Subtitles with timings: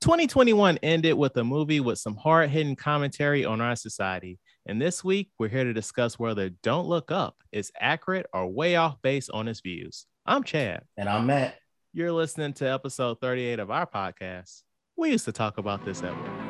[0.00, 4.38] 2021 ended with a movie with some hard hitting commentary on our society.
[4.64, 8.76] And this week, we're here to discuss whether Don't Look Up is accurate or way
[8.76, 10.06] off base on its views.
[10.24, 10.82] I'm Chad.
[10.96, 11.56] And I'm Matt.
[11.92, 14.62] You're listening to episode 38 of our podcast.
[14.96, 16.47] We used to talk about this at work.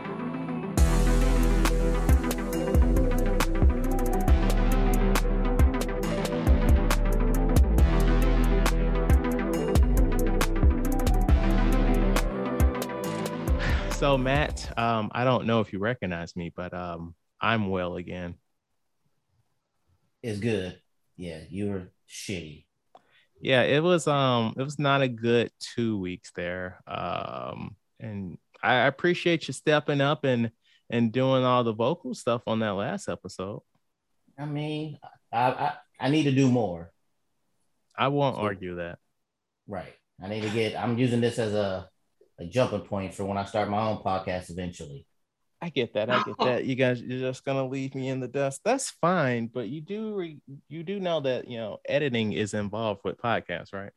[13.99, 18.37] So Matt, um, I don't know if you recognize me, but um, I'm well again.
[20.23, 20.79] It's good.
[21.17, 22.67] Yeah, you were shitty.
[23.41, 26.79] Yeah, it was um it was not a good two weeks there.
[26.87, 30.53] Um and I appreciate you stepping up and
[30.89, 33.63] and doing all the vocal stuff on that last episode.
[34.39, 35.01] I mean,
[35.33, 36.93] I I, I need to do more.
[37.97, 39.01] I won't so, argue that.
[39.67, 39.93] Right.
[40.23, 41.89] I need to get I'm using this as a
[42.39, 45.07] a jumping point for when I start my own podcast eventually.
[45.61, 46.09] I get that.
[46.09, 46.65] I get that.
[46.65, 48.61] You guys, you're just gonna leave me in the dust.
[48.65, 53.01] That's fine, but you do re- you do know that you know editing is involved
[53.05, 53.93] with podcasts, right?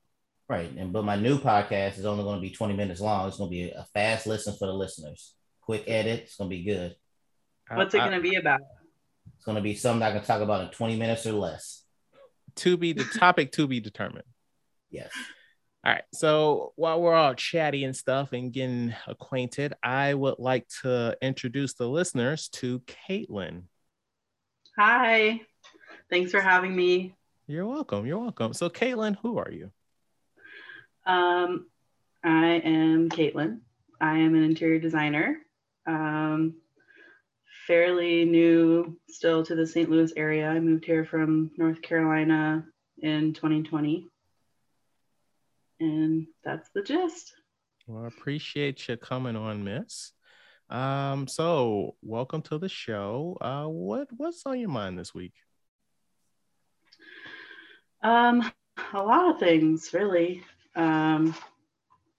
[0.52, 0.70] Right.
[0.76, 3.26] And but my new podcast is only going to be 20 minutes long.
[3.26, 5.34] It's going to be a fast listen for the listeners.
[5.62, 6.24] Quick edit.
[6.24, 6.94] It's going to be good.
[7.74, 8.60] What's it going to be about?
[9.38, 11.86] It's going to be something I can talk about in 20 minutes or less.
[12.58, 14.26] To be the topic to be determined.
[14.90, 15.12] Yes.
[15.84, 16.04] All right.
[16.14, 21.74] So while we're all chatty and stuff and getting acquainted, I would like to introduce
[21.74, 23.64] the listeners to Caitlin.
[24.78, 25.42] Hi.
[26.12, 27.16] Thanks for having me.
[27.48, 28.06] You're welcome.
[28.06, 28.54] You're welcome.
[28.54, 29.72] So, Caitlin, who are you?
[31.08, 31.66] Um,
[32.24, 33.62] I am Caitlin.
[34.00, 35.40] I am an interior designer.
[35.88, 36.58] Um,
[37.66, 39.90] fairly new still to the St.
[39.90, 40.48] Louis area.
[40.48, 42.66] I moved here from North Carolina
[43.02, 44.11] in 2020
[45.82, 47.34] and that's the gist.
[47.88, 50.12] Well, I appreciate you coming on, Miss.
[50.70, 53.38] Um, so welcome to the show.
[53.42, 55.34] Uh, what what's on your mind this week?
[58.02, 58.50] Um,
[58.94, 60.44] a lot of things, really.
[60.76, 61.36] Um,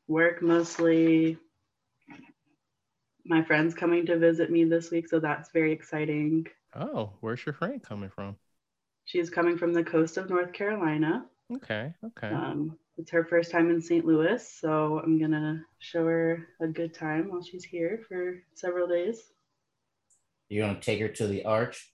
[0.08, 1.38] work mostly.
[3.24, 6.46] My friend's coming to visit me this week, so that's very exciting.
[6.74, 8.36] Oh, where's your friend coming from?
[9.04, 11.24] She's coming from the coast of North Carolina.
[11.54, 12.28] Okay, okay.
[12.28, 14.04] Um, it's her first time in St.
[14.04, 19.22] Louis, so I'm gonna show her a good time while she's here for several days.
[20.48, 21.92] You're gonna take her to the arch?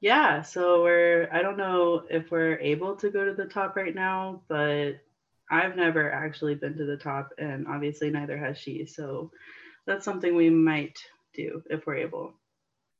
[0.00, 3.94] Yeah, so we're I don't know if we're able to go to the top right
[3.94, 4.94] now, but
[5.50, 8.84] I've never actually been to the top, and obviously neither has she.
[8.86, 9.30] So
[9.86, 10.98] that's something we might
[11.34, 12.34] do if we're able.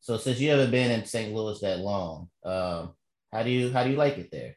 [0.01, 1.35] So since you haven't been in St.
[1.35, 2.95] Louis that long, um,
[3.33, 4.57] how do you how do you like it there?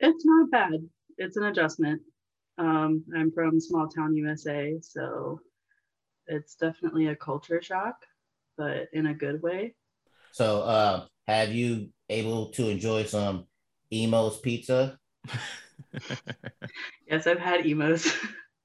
[0.00, 0.88] It's not bad.
[1.18, 2.02] It's an adjustment.
[2.58, 5.40] Um, I'm from small town USA, so
[6.26, 7.96] it's definitely a culture shock,
[8.56, 9.74] but in a good way.
[10.30, 13.46] So, uh, have you able to enjoy some
[13.90, 14.98] Imo's pizza?
[17.08, 18.12] yes, I've had Imo's.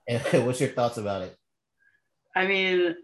[0.31, 1.35] what's your thoughts about it?
[2.35, 2.95] I mean,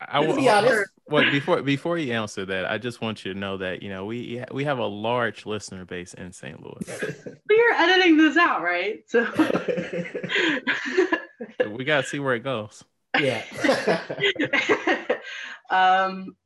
[0.00, 0.90] I will be honest.
[1.10, 4.04] Well, before before you answer that, I just want you to know that you know
[4.04, 6.62] we we have a large listener base in St.
[6.62, 6.86] Louis.
[7.24, 9.00] but you're editing this out, right?
[9.06, 9.20] So
[11.70, 12.84] we gotta see where it goes.
[13.18, 13.42] Yeah.
[15.70, 16.36] um,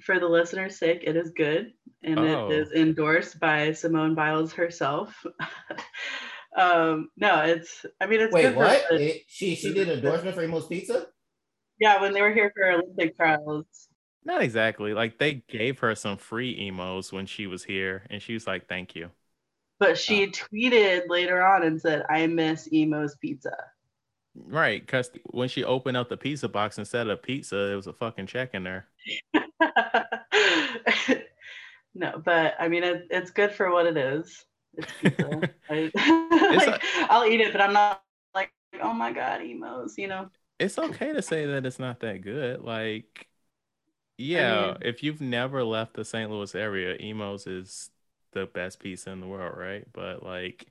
[0.00, 2.50] for the listener's sake, it is good, and oh.
[2.50, 5.24] it is endorsed by Simone Biles herself.
[6.56, 7.84] um, no, it's.
[8.00, 8.32] I mean, it's.
[8.32, 8.82] Wait, what?
[8.92, 11.08] It, she she did endorsement for Imo's Pizza.
[11.78, 13.66] Yeah, when they were here for Olympic trials.
[14.24, 14.92] Not exactly.
[14.92, 18.68] Like they gave her some free Imo's when she was here, and she was like,
[18.68, 19.10] "Thank you."
[19.78, 23.56] But she tweeted later on and said, "I miss Imo's pizza."
[24.34, 27.92] Right, because when she opened up the pizza box instead of pizza, it was a
[27.92, 28.88] fucking check in there.
[31.94, 34.44] no, but I mean, it, it's good for what it is.
[34.74, 35.50] It's pizza.
[35.70, 35.90] I,
[36.56, 38.02] like, a, I'll eat it, but I'm not
[38.34, 38.50] like,
[38.82, 42.62] oh my god, Imo's, you know it's okay to say that it's not that good.
[42.62, 43.28] Like,
[44.18, 46.30] yeah, I mean, if you've never left the St.
[46.30, 47.90] Louis area, Imo's is
[48.32, 49.86] the best pizza in the world, right?
[49.92, 50.66] But like,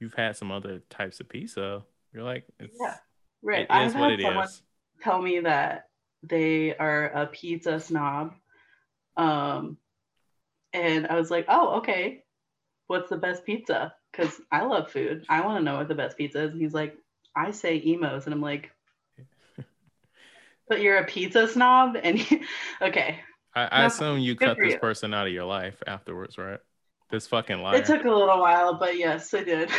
[0.00, 1.84] you've had some other types of pizza.
[2.12, 2.96] You're like, yeah,
[3.42, 3.60] right.
[3.60, 4.62] It I've had someone is.
[5.02, 5.88] tell me that
[6.22, 8.34] they are a pizza snob,
[9.16, 9.76] um,
[10.72, 12.24] and I was like, oh, okay.
[12.88, 13.94] What's the best pizza?
[14.10, 15.26] Because I love food.
[15.28, 16.52] I want to know what the best pizza is.
[16.52, 16.96] And he's like,
[17.36, 18.70] I say Imo's, and I'm like,
[20.68, 22.20] but you're a pizza snob, and
[22.82, 23.20] okay.
[23.54, 24.78] I, I assume you cut this you.
[24.78, 26.60] person out of your life afterwards, right?
[27.10, 27.76] This fucking life.
[27.76, 29.70] It took a little while, but yes, I did.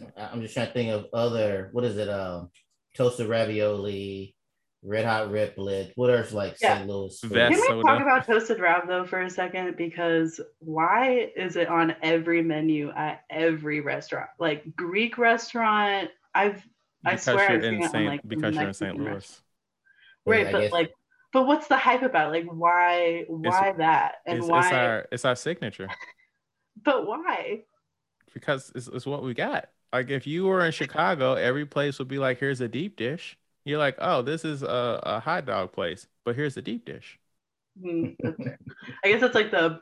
[0.00, 0.12] right.
[0.16, 1.70] I'm just trying to think of other.
[1.72, 2.08] What is it?
[2.08, 2.50] Um,
[2.96, 4.36] toasted ravioli,
[4.82, 5.92] red hot Riplet.
[5.96, 6.78] What else like yeah.
[6.78, 6.88] St.
[6.88, 7.18] Louis?
[7.18, 7.32] Food?
[7.32, 9.76] Can we talk about toasted rav though for a second?
[9.76, 14.30] Because why is it on every menu at every restaurant?
[14.38, 16.64] Like Greek restaurant, I've
[17.04, 18.96] because I swear I've seen it on like because you're in St.
[18.96, 19.42] Louis.
[20.24, 20.72] Right, but guess...
[20.72, 20.92] like,
[21.32, 22.32] but what's the hype about?
[22.32, 24.60] Like, why, why it's, that, and it's, why?
[24.60, 25.88] It's our, it's our signature.
[26.82, 27.62] but why?
[28.34, 29.68] Because it's, it's what we got.
[29.92, 33.38] Like, if you were in Chicago, every place would be like, "Here's a deep dish."
[33.64, 37.18] You're like, "Oh, this is a, a hot dog place," but here's a deep dish.
[37.80, 38.30] Mm-hmm.
[39.04, 39.80] I guess it's like the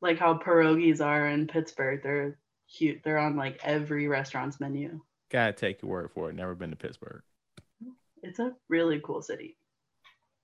[0.00, 2.00] like how pierogies are in Pittsburgh.
[2.02, 3.00] They're cute.
[3.02, 5.00] They're on like every restaurant's menu.
[5.30, 6.36] Gotta take your word for it.
[6.36, 7.22] Never been to Pittsburgh.
[8.22, 9.56] It's a really cool city.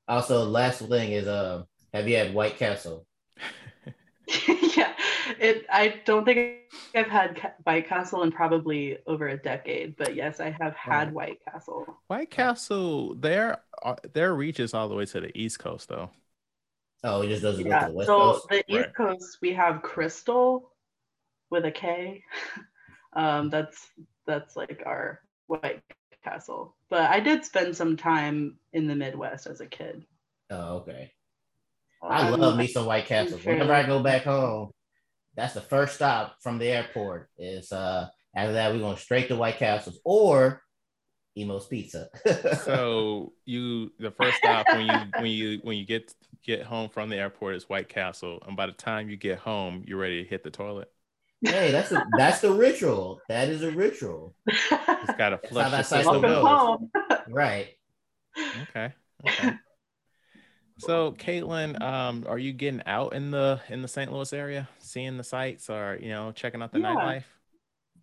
[0.08, 1.64] Also, last thing is, uh,
[1.94, 3.06] have you had White Castle?
[4.76, 4.92] yeah,
[5.38, 5.66] it.
[5.70, 6.60] I don't think
[6.94, 11.12] I've had White Castle in probably over a decade, but yes, I have had right.
[11.12, 11.86] White Castle.
[12.06, 16.10] White Castle, their uh, their reaches all the way to the East Coast, though.
[17.04, 17.80] Oh, it just doesn't yeah.
[17.80, 18.46] go to the West so Coast.
[18.48, 18.94] the East.
[18.96, 20.62] Coast, we have Krystal,
[21.52, 22.24] with a K.
[23.12, 23.86] um, that's
[24.26, 25.82] that's like our White
[26.24, 26.76] Castle.
[26.90, 30.04] But I did spend some time in the Midwest as a kid.
[30.50, 31.12] Oh, okay.
[32.02, 33.44] I love me some White Castles.
[33.44, 34.70] Whenever I go back home,
[35.36, 37.28] that's the first stop from the airport.
[37.38, 40.62] Is uh after that we're going straight to White Castles or
[41.36, 42.08] Imo's Pizza.
[42.64, 46.12] so you the first stop when you when you when you get
[46.44, 49.84] get home from the airport is White Castle, and by the time you get home,
[49.86, 50.90] you're ready to hit the toilet.
[51.42, 53.20] Hey, that's a, that's the ritual.
[53.28, 54.34] That is a ritual.
[54.46, 56.22] It's got to flush the system.
[56.22, 56.90] Home.
[57.28, 57.68] Right.
[58.62, 58.92] Okay.
[59.28, 59.52] Okay.
[60.78, 64.12] So, Caitlin, um, are you getting out in the in the St.
[64.12, 66.94] Louis area, seeing the sights, or you know, checking out the yeah.
[66.94, 67.24] nightlife?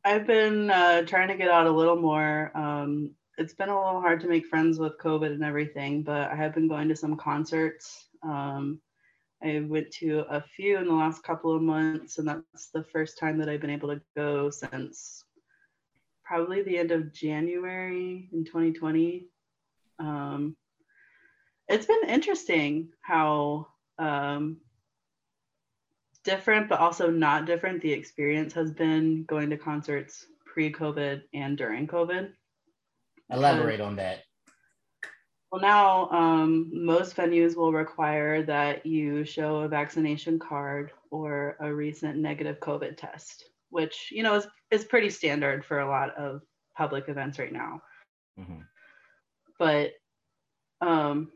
[0.05, 2.51] I've been uh, trying to get out a little more.
[2.55, 6.35] Um, it's been a little hard to make friends with COVID and everything, but I
[6.35, 8.07] have been going to some concerts.
[8.23, 8.79] Um,
[9.41, 13.17] I went to a few in the last couple of months, and that's the first
[13.17, 15.23] time that I've been able to go since
[16.25, 19.27] probably the end of January in 2020.
[19.97, 20.55] Um,
[21.67, 24.57] it's been interesting how um,
[26.23, 31.57] different, but also not different the experience has been going to concerts pre COVID and
[31.57, 32.31] during COVID.
[33.29, 34.23] Elaborate on that.
[35.51, 41.73] Well, now um, most venues will require that you show a vaccination card or a
[41.73, 46.41] recent negative COVID test, which you know is is pretty standard for a lot of
[46.77, 47.81] public events right now.
[48.39, 48.61] Mm-hmm.
[49.57, 49.93] But
[50.81, 51.31] um,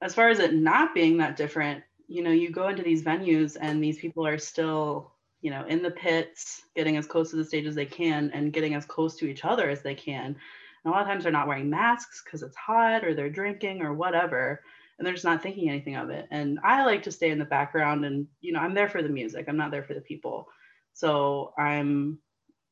[0.00, 3.56] as far as it not being that different, you know, you go into these venues
[3.60, 7.44] and these people are still, you know, in the pits, getting as close to the
[7.44, 10.36] stage as they can and getting as close to each other as they can
[10.84, 13.82] and a lot of times they're not wearing masks because it's hot or they're drinking
[13.82, 14.60] or whatever.
[14.98, 16.26] And they're just not thinking anything of it.
[16.30, 19.08] And I like to stay in the background and, you know, I'm there for the
[19.08, 19.46] music.
[19.48, 20.48] I'm not there for the people.
[20.92, 22.18] So I'm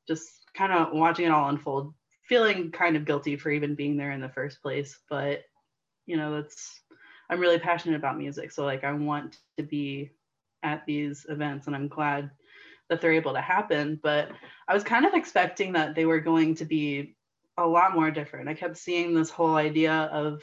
[0.06, 1.94] just kind of watching it all unfold,
[2.28, 4.98] feeling kind of guilty for even being there in the first place.
[5.08, 5.42] But,
[6.06, 6.80] you know, that's,
[7.30, 8.52] I'm really passionate about music.
[8.52, 10.10] So, like, I want to be
[10.62, 12.30] at these events and I'm glad
[12.88, 13.98] that they're able to happen.
[14.02, 14.30] But
[14.68, 17.16] I was kind of expecting that they were going to be
[17.60, 18.48] a lot more different.
[18.48, 20.42] I kept seeing this whole idea of,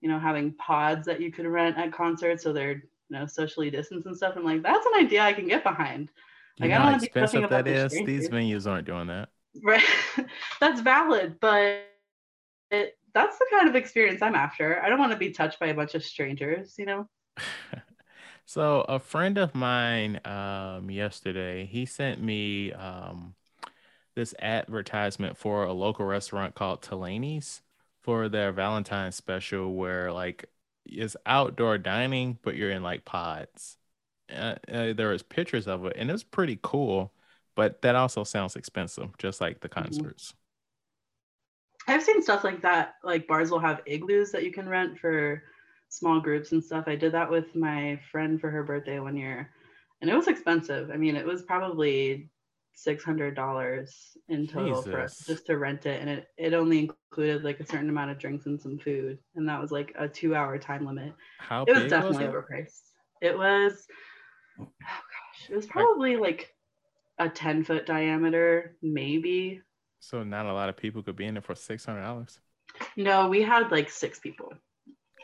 [0.00, 3.70] you know, having pods that you could rent at concerts so they're, you know, socially
[3.70, 4.34] distanced and stuff.
[4.36, 6.10] I'm like, that's an idea I can get behind.
[6.60, 7.92] Like, you know I don't want to be expensive that is.
[7.92, 9.28] These venues aren't doing that.
[9.62, 9.84] Right.
[10.60, 11.84] that's valid, but
[12.70, 14.82] it, that's the kind of experience I'm after.
[14.82, 17.08] I don't want to be touched by a bunch of strangers, you know?
[18.46, 23.34] so a friend of mine um, yesterday, he sent me um,
[24.18, 27.62] this advertisement for a local restaurant called Talani's
[28.02, 30.46] for their Valentine's special, where like
[30.84, 33.76] it's outdoor dining, but you're in like pods.
[34.28, 37.12] Uh, uh, there was pictures of it, and it's pretty cool.
[37.54, 39.84] But that also sounds expensive, just like the mm-hmm.
[39.84, 40.34] concerts.
[41.86, 42.94] I've seen stuff like that.
[43.04, 45.44] Like bars will have igloos that you can rent for
[45.90, 46.88] small groups and stuff.
[46.88, 49.48] I did that with my friend for her birthday one year,
[50.00, 50.90] and it was expensive.
[50.90, 52.28] I mean, it was probably
[52.78, 54.90] six hundred dollars in total Jesus.
[54.90, 58.10] for us just to rent it, and it it only included like a certain amount
[58.10, 61.12] of drinks and some food, and that was like a two hour time limit.
[61.38, 62.82] How it was definitely was overpriced.
[63.20, 63.86] It was
[64.60, 66.54] oh gosh, it was probably like
[67.18, 69.60] a ten foot diameter, maybe.
[70.00, 72.38] So not a lot of people could be in it for six hundred dollars.
[72.96, 74.52] No, we had like six people.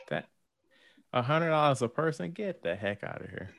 [0.09, 0.25] That
[1.13, 2.31] a hundred dollars a person.
[2.31, 3.51] Get the heck out of here.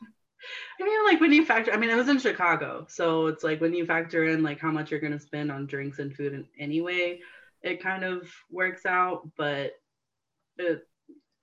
[0.80, 3.60] I mean, like when you factor, I mean, it was in Chicago, so it's like
[3.60, 6.44] when you factor in like how much you're gonna spend on drinks and food, and
[6.58, 7.20] anyway,
[7.62, 9.28] it kind of works out.
[9.36, 9.72] But
[10.58, 10.86] it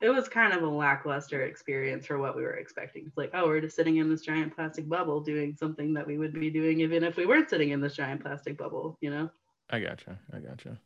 [0.04, 3.06] it was kind of a lackluster experience for what we were expecting.
[3.08, 6.18] It's like, oh, we're just sitting in this giant plastic bubble doing something that we
[6.18, 9.30] would be doing even if we weren't sitting in this giant plastic bubble, you know?
[9.70, 10.20] I gotcha.
[10.34, 10.78] I gotcha.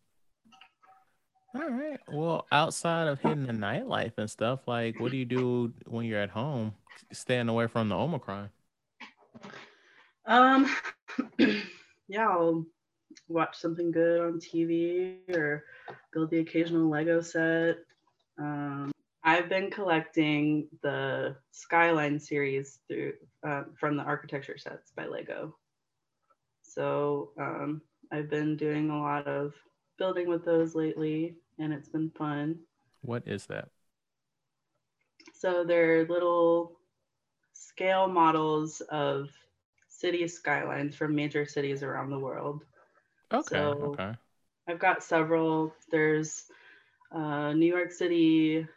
[1.56, 2.00] All right.
[2.08, 6.22] Well, outside of hitting the nightlife and stuff, like what do you do when you're
[6.22, 6.76] at home,
[7.12, 8.52] staying away from the Omicron?
[10.26, 10.70] Um,
[12.08, 12.66] yeah, I'll
[13.28, 15.64] watch something good on TV or
[16.14, 17.78] build the occasional Lego set.
[18.40, 18.92] Um,
[19.24, 23.14] I've been collecting the Skyline series through
[23.46, 25.56] uh, from the architecture sets by Lego.
[26.62, 29.54] So um, I've been doing a lot of
[29.98, 32.60] building with those lately, and it's been fun.
[33.02, 33.70] What is that?
[35.34, 36.78] So they're little
[37.54, 39.30] scale models of
[39.90, 42.64] city skylines from major cities around the world.
[43.34, 43.48] Okay.
[43.50, 44.14] So okay.
[44.68, 45.74] I've got several.
[45.92, 46.46] There's
[47.12, 48.68] uh, New York City,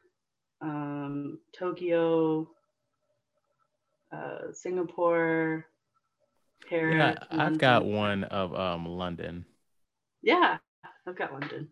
[0.60, 2.48] um, Tokyo,
[4.12, 5.66] uh, Singapore,
[6.68, 6.96] Paris.
[7.30, 9.44] Yeah, I've got one of um, London.
[10.22, 10.58] Yeah,
[11.06, 11.68] I've got London.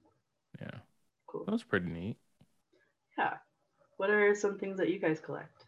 [0.61, 0.79] Yeah.
[1.27, 1.45] Cool.
[1.45, 2.17] That was pretty neat.
[3.19, 3.35] Yeah.
[3.97, 5.65] What are some things that you guys collect?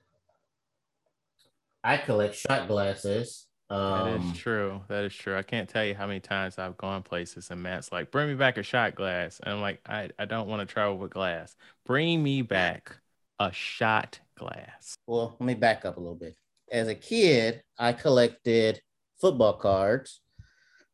[1.83, 3.47] I collect shot glasses.
[3.71, 4.81] Um, that is um, true.
[4.89, 5.37] That is true.
[5.37, 8.35] I can't tell you how many times I've gone places and Matt's like, "Bring me
[8.35, 11.55] back a shot glass," and I'm like, "I, I don't want to travel with glass.
[11.87, 12.97] Bring me back
[13.39, 14.95] a shot glass.
[15.07, 16.37] Well, let me back up a little bit.
[16.71, 18.81] As a kid, I collected
[19.21, 20.21] football cards.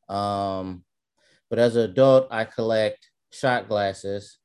[0.08, 0.84] Um,
[1.56, 4.36] but as an adult, I collect shot glasses.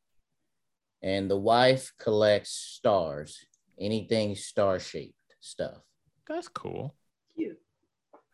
[1.04, 3.38] And the wife collects stars,
[3.78, 5.82] anything star shaped stuff.
[6.26, 6.96] That's cool.
[7.36, 7.60] Cute.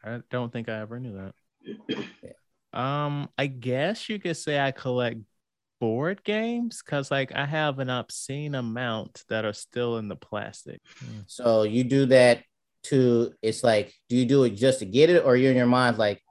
[0.04, 1.34] I don't think I ever knew that.
[2.22, 2.34] yeah.
[2.72, 5.22] Um, I guess you could say I collect
[5.82, 10.82] board games because like I have an obscene amount that are still in the plastic.
[11.00, 11.22] Hmm.
[11.26, 12.44] So you do that
[12.84, 15.66] to it's like, do you do it just to get it, or you're in your
[15.66, 16.22] mind like,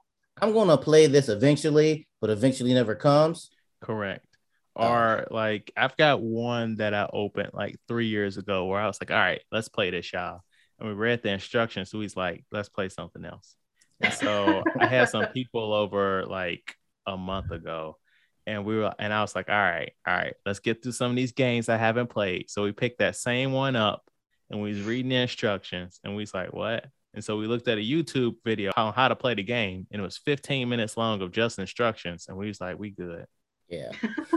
[0.41, 3.49] I'm gonna play this eventually, but eventually never comes?
[3.81, 4.25] Correct.
[4.75, 4.87] Oh.
[4.87, 8.99] Or like I've got one that I opened like three years ago where I was
[9.01, 10.41] like, all right, let's play this, y'all.
[10.79, 11.89] And we read the instructions.
[11.89, 13.55] So he's like, let's play something else.
[14.01, 16.75] And so I had some people over like
[17.07, 17.97] a month ago
[18.47, 21.11] and we were and I was like, all right, all right, let's get through some
[21.11, 22.49] of these games I haven't played.
[22.49, 24.03] So we picked that same one up
[24.49, 26.85] and we was reading the instructions and we was like, what?
[27.17, 29.99] And so we looked at a YouTube video on how to play the game, and
[29.99, 32.27] it was 15 minutes long of just instructions.
[32.29, 33.25] And we was like, we good.
[33.67, 33.89] Yeah.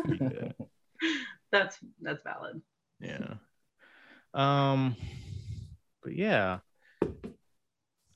[0.06, 0.54] we good.
[1.52, 2.62] that's that's valid.
[3.00, 3.34] Yeah.
[4.32, 4.96] Um,
[6.02, 6.60] but yeah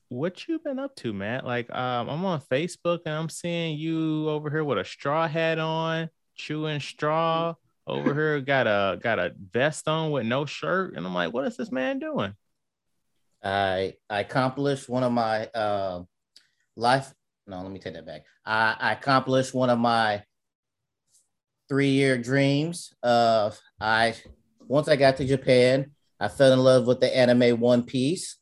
[0.09, 1.45] what you been up to, Matt?
[1.45, 5.59] Like, um, I'm on Facebook and I'm seeing you over here with a straw hat
[5.59, 7.55] on, chewing straw.
[7.87, 11.45] Over here, got a got a vest on with no shirt, and I'm like, what
[11.45, 12.33] is this man doing?
[13.45, 16.03] I I accomplished one of my uh,
[16.75, 17.13] life.
[17.47, 18.23] No, let me take that back.
[18.45, 20.23] I, I accomplished one of my
[21.69, 22.93] three year dreams.
[23.03, 24.15] Of I
[24.67, 28.37] once I got to Japan, I fell in love with the anime One Piece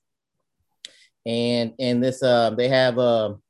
[1.25, 3.43] and and this uh, they have a um,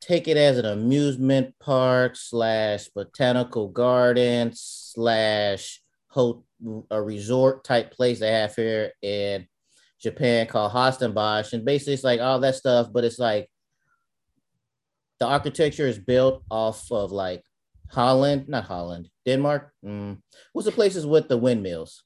[0.00, 6.44] take it as an amusement park slash botanical garden slash ho-
[6.90, 9.46] a resort type place they have here in
[10.02, 11.52] Japan called Huis Ten Bosch.
[11.52, 13.48] And basically it's like all that stuff, but it's like
[15.20, 17.42] the architecture is built off of like
[17.90, 19.72] Holland, not Holland, Denmark.
[19.84, 20.18] Mm.
[20.52, 22.02] What's the places with the windmills?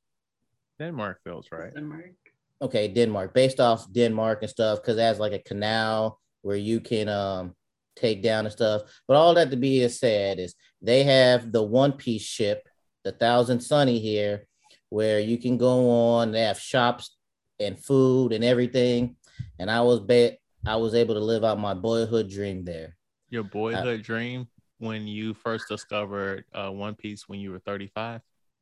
[0.78, 1.72] Denmark feels right.
[1.74, 2.12] Denmark
[2.60, 6.80] okay, Denmark, based off Denmark and stuff, because it has like a canal where you
[6.80, 7.54] can um
[7.96, 8.82] take down and stuff.
[9.08, 12.68] But all that to be said is they have the one piece ship,
[13.04, 14.46] the Thousand Sunny here,
[14.90, 16.32] where you can go on.
[16.32, 17.15] They have shops
[17.60, 19.16] and food and everything.
[19.58, 22.96] And I was bet I was able to live out my boyhood dream there.
[23.30, 24.48] Your boyhood I, dream
[24.78, 28.20] when you first discovered uh, One Piece when you were 35?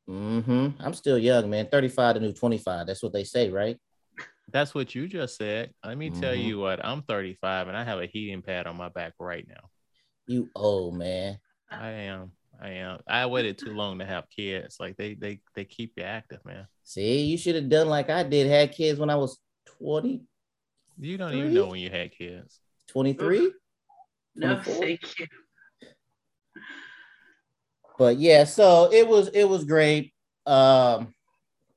[0.09, 0.69] Mm-hmm.
[0.81, 1.69] I'm still young, man.
[1.71, 2.87] 35 to new 25.
[2.87, 3.79] That's what they say, right?
[4.51, 5.73] That's what you just said.
[5.85, 6.21] Let me mm-hmm.
[6.21, 9.47] tell you what, I'm 35 and I have a heating pad on my back right
[9.49, 9.71] now.
[10.27, 11.39] You old man.
[11.71, 12.33] I am.
[12.61, 13.01] I am.
[13.09, 14.77] I waited too long to have kids.
[14.79, 16.67] Like they they they keep you active, man.
[16.85, 19.39] See, you should have done like I did, had kids when I was
[19.79, 20.23] 20.
[21.01, 22.61] You don't even know when you had kids.
[22.89, 23.53] 23?
[24.37, 25.27] No, thank you
[27.99, 30.13] but yeah, so it was it was great.
[30.47, 31.15] Um,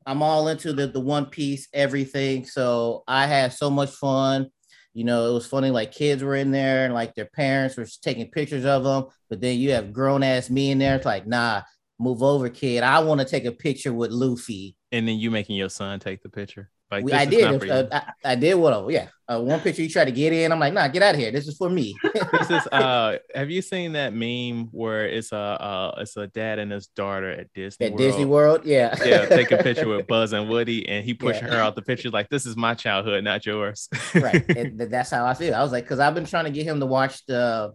[0.06, 2.46] I'm all into the the One Piece everything.
[2.46, 4.48] So I had so much fun.
[4.94, 5.70] You know, it was funny.
[5.70, 9.06] Like kids were in there, and like their parents were taking pictures of them.
[9.30, 10.96] But then you have grown ass me in there.
[10.96, 11.62] It's like, nah,
[12.00, 12.84] move over, kid.
[12.84, 14.76] I want to take a picture with Luffy.
[14.92, 16.70] And then you making your son take the picture.
[16.90, 17.70] Like we, I did.
[17.70, 18.90] Uh, I, I, did what?
[18.90, 20.54] Yeah, uh, one picture you try to get in.
[20.54, 21.32] I'm like, nah, get out of here.
[21.32, 21.94] This is for me.
[22.32, 22.66] this is.
[22.68, 26.88] Uh, have you seen that meme where it's a uh, it's a dad and his
[26.88, 28.00] daughter at Disney at World?
[28.00, 28.62] Disney World?
[28.64, 29.26] Yeah, yeah.
[29.26, 31.56] Take a picture with Buzz and Woody, and he pushing yeah.
[31.56, 33.90] her out the picture like, this is my childhood, not yours.
[34.16, 34.48] right.
[34.56, 35.56] And that's how I feel.
[35.56, 37.74] I was like, because I've been trying to get him to watch the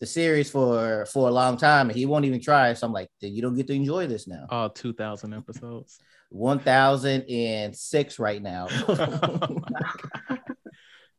[0.00, 2.72] the series for for a long time, and he won't even try.
[2.74, 4.46] So I'm like, you don't get to enjoy this now.
[4.50, 6.00] Oh, 2,000 episodes.
[6.30, 8.66] 1006 right now.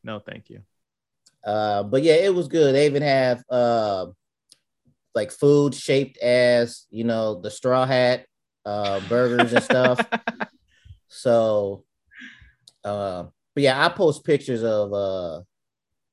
[0.04, 0.62] no, thank you.
[1.44, 2.74] Uh, but yeah, it was good.
[2.74, 4.06] They even have uh,
[5.14, 8.26] like food shaped as you know the straw hat,
[8.64, 10.00] uh, burgers and stuff.
[11.08, 11.84] so,
[12.84, 13.24] uh,
[13.54, 15.40] but yeah, I post pictures of uh,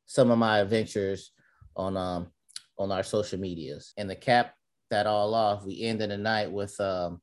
[0.06, 1.32] some of my adventures
[1.76, 2.28] on um
[2.78, 3.94] on our social medias.
[3.98, 4.54] And the cap
[4.90, 7.22] that all off, we ended the night with um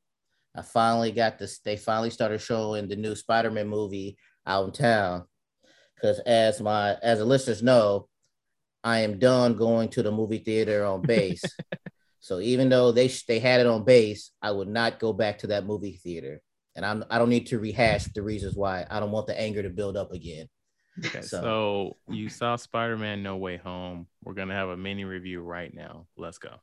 [0.54, 1.58] I finally got this.
[1.60, 5.24] They finally started showing the new Spider-Man movie out in town.
[5.94, 8.08] Because as my as the listeners know,
[8.84, 11.44] I am done going to the movie theater on base.
[12.20, 15.48] so even though they they had it on base, I would not go back to
[15.48, 16.40] that movie theater.
[16.74, 18.86] And I'm I don't need to rehash the reasons why.
[18.90, 20.48] I don't want the anger to build up again.
[21.06, 24.06] Okay, so, so you saw Spider-Man No Way Home.
[24.22, 26.06] We're gonna have a mini review right now.
[26.18, 26.60] Let's go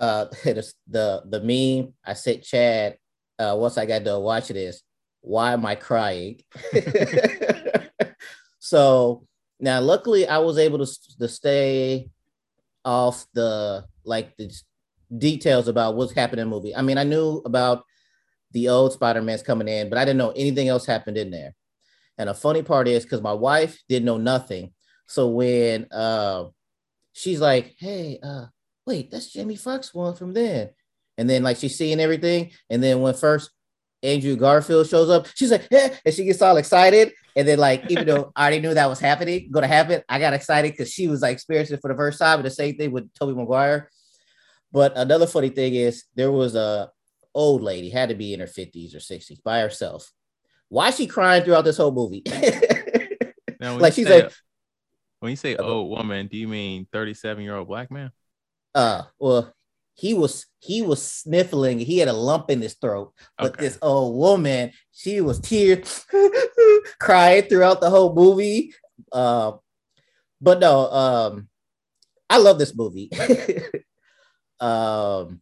[0.00, 2.96] uh the the meme I said Chad
[3.38, 4.82] uh once I got to watch this
[5.22, 6.40] why am I crying?
[8.60, 9.26] So
[9.58, 12.08] now luckily I was able to, to stay
[12.84, 14.54] off the like the
[15.18, 16.76] details about what's happening in the movie.
[16.76, 17.84] I mean I knew about
[18.52, 21.54] the old Spider-Man's coming in but I didn't know anything else happened in there.
[22.16, 24.72] And a funny part is because my wife didn't know nothing.
[25.06, 26.44] So when uh
[27.12, 28.46] she's like hey uh
[28.90, 30.70] wait, that's Jamie Foxx one from then.
[31.16, 32.50] And then like she's seeing everything.
[32.68, 33.50] And then when first
[34.02, 37.12] Andrew Garfield shows up, she's like, yeah, and she gets all excited.
[37.36, 40.32] And then like, even though I already knew that was happening, gonna happen, I got
[40.32, 42.40] excited because she was like experiencing it for the first time.
[42.40, 43.90] And the same thing with Tobey Maguire.
[44.72, 46.90] But another funny thing is there was a
[47.32, 50.10] old lady, had to be in her 50s or 60s by herself.
[50.68, 52.24] Why is she crying throughout this whole movie?
[53.60, 54.32] now, like she's like
[55.20, 58.10] when you say old woman, do you mean 37 year old black man?
[58.74, 59.52] Uh well
[59.94, 61.78] he was he was sniffling.
[61.78, 63.64] He had a lump in his throat but okay.
[63.64, 66.06] this old woman she was tears
[66.98, 68.74] crying throughout the whole movie.
[69.12, 69.52] Uh,
[70.40, 71.48] but no um
[72.28, 73.10] i love this movie.
[74.60, 75.40] Um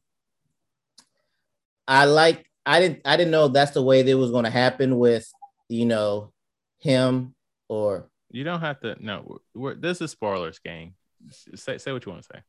[1.88, 4.96] i like i didn't i didn't know that's the way that was going to happen
[4.96, 5.28] with
[5.68, 6.32] you know
[6.78, 7.34] him
[7.68, 10.94] or you don't have to no we're, this is spoilers gang.
[11.32, 12.42] Say, say what you want to say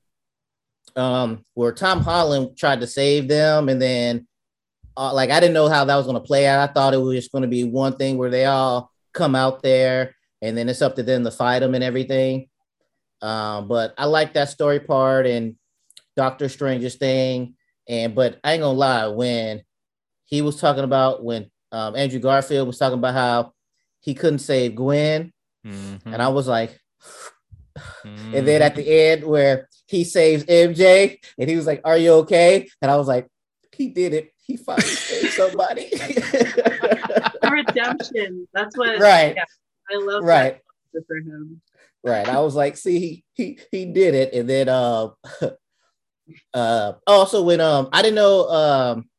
[0.96, 4.28] um, where Tom Holland tried to save them, and then
[4.98, 6.70] uh, like I didn't know how that was going to play out.
[6.70, 9.64] I thought it was just going to be one thing where they all come out
[9.64, 12.50] there, and then it's up to them to fight them and everything.
[13.22, 15.56] Um, but I like that story part and
[16.16, 17.56] Doctor Strange's thing.
[17.88, 19.62] And but I ain't gonna lie, when
[20.26, 23.54] he was talking about when um, Andrew Garfield was talking about how
[24.02, 25.32] he couldn't save Gwen,
[25.66, 26.14] mm-hmm.
[26.14, 26.78] and I was like,
[28.06, 28.36] mm-hmm.
[28.36, 32.12] and then at the end where he saves MJ, and he was like, "Are you
[32.22, 33.28] okay?" And I was like,
[33.76, 34.32] "He did it.
[34.46, 35.92] He finally saved somebody."
[37.52, 38.48] redemption.
[38.54, 39.00] That's what.
[39.00, 39.36] Right.
[39.36, 39.44] Yeah,
[39.92, 40.24] I love.
[40.24, 40.62] Right.
[40.92, 41.62] for him.
[42.04, 42.28] Right.
[42.28, 45.10] I was like, "See, he he he did it," and then uh,
[46.54, 49.10] uh, also when um, I didn't know um,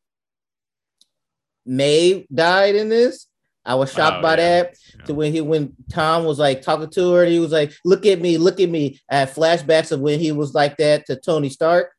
[1.67, 3.27] May died in this.
[3.64, 4.37] I was shocked oh, by yeah.
[4.37, 4.77] that.
[4.99, 5.05] Yeah.
[5.05, 8.20] To when he when Tom was like talking to her, he was like, "Look at
[8.20, 11.51] me, look at me." I had flashbacks of when he was like that to Tony
[11.51, 11.92] Stark,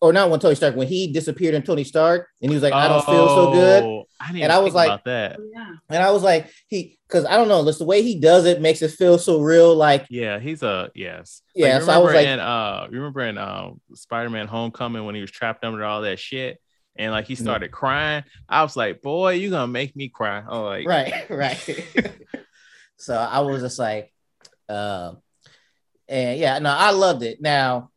[0.00, 2.72] or not when Tony Stark when he disappeared in Tony Stark, and he was like,
[2.72, 6.12] "I don't feel so good." Oh, I and I was like, "That," oh, and I
[6.12, 8.92] was like, "He," because I don't know, just the way he does it makes it
[8.92, 9.74] feel so real.
[9.74, 11.74] Like, yeah, he's a yes, yeah.
[11.74, 15.32] Like, so I was like, in, uh, remember in uh, Spider-Man: Homecoming when he was
[15.32, 16.60] trapped under all that shit
[16.96, 17.76] and like he started yeah.
[17.76, 18.24] crying.
[18.48, 20.42] I was like, boy, you're gonna make me cry.
[20.46, 21.86] Oh, like right, right.
[22.96, 24.12] so I was just like,
[24.68, 25.14] uh,
[26.08, 27.40] and yeah, no, I loved it.
[27.40, 27.90] Now,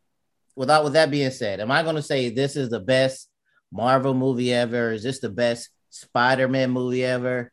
[0.54, 3.28] without with that being said, am I gonna say this is the best
[3.72, 4.92] Marvel movie ever?
[4.92, 7.52] Is this the best Spider-Man movie ever?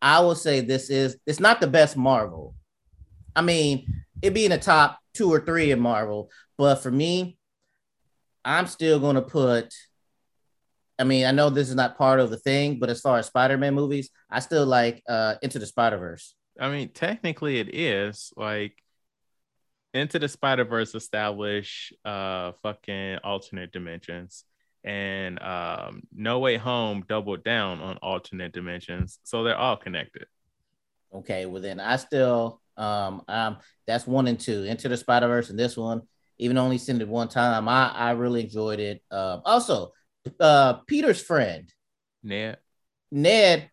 [0.00, 2.54] I will say this is it's not the best Marvel.
[3.34, 3.86] I mean,
[4.20, 7.38] it be in the top two or three in Marvel, but for me,
[8.44, 9.72] I'm still gonna put
[10.98, 13.26] I mean, I know this is not part of the thing, but as far as
[13.26, 16.34] Spider-Man movies, I still like uh Into the Spider-Verse.
[16.60, 18.76] I mean, technically it is like
[19.94, 24.44] Into the Spider-Verse establish uh fucking alternate dimensions
[24.84, 29.18] and um No Way Home doubled down on alternate dimensions.
[29.24, 30.26] So they're all connected.
[31.14, 35.50] Okay, well then I still um um that's one and two into the Spider Verse
[35.50, 36.02] and this one.
[36.38, 39.02] Even only seen it one time, I I really enjoyed it.
[39.10, 39.92] Um, also,
[40.40, 41.72] uh, Peter's friend,
[42.22, 42.58] Ned.
[43.10, 43.70] Ned,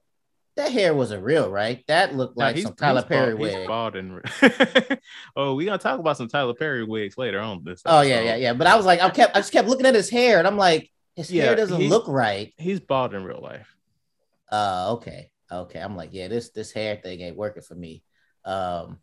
[0.60, 1.84] that hair wasn't real, right?
[1.88, 3.68] That looked like no, some Tyler Perry bald, wig.
[3.68, 4.22] bald and...
[5.36, 7.82] oh, we're gonna talk about some Tyler Perry wigs later on this.
[7.86, 7.98] Episode.
[7.98, 8.54] Oh yeah, yeah, yeah.
[8.54, 10.58] But I was like, I kept, I just kept looking at his hair, and I'm
[10.58, 12.54] like, his yeah, hair doesn't look right.
[12.58, 13.74] He's bald in real life.
[14.52, 15.80] Uh, okay, okay.
[15.80, 18.04] I'm like, yeah, this this hair thing ain't working for me.
[18.44, 19.00] Um,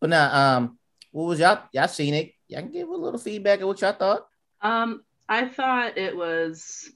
[0.00, 0.78] but now, um,
[1.12, 2.32] what was y'all y'all seen it?
[2.48, 4.26] Y'all can give a little feedback of what y'all thought.
[4.60, 6.90] Um, I thought it was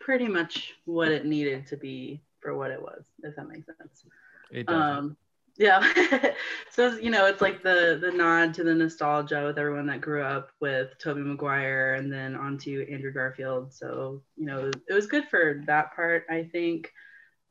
[0.00, 4.04] pretty much what it needed to be for what it was, if that makes sense.
[4.50, 4.98] It does.
[4.98, 5.16] Um,
[5.56, 6.32] yeah.
[6.70, 10.22] so you know, it's like the the nod to the nostalgia with everyone that grew
[10.22, 13.72] up with Tobey Maguire and then onto Andrew Garfield.
[13.72, 16.90] So, you know, it was good for that part, I think.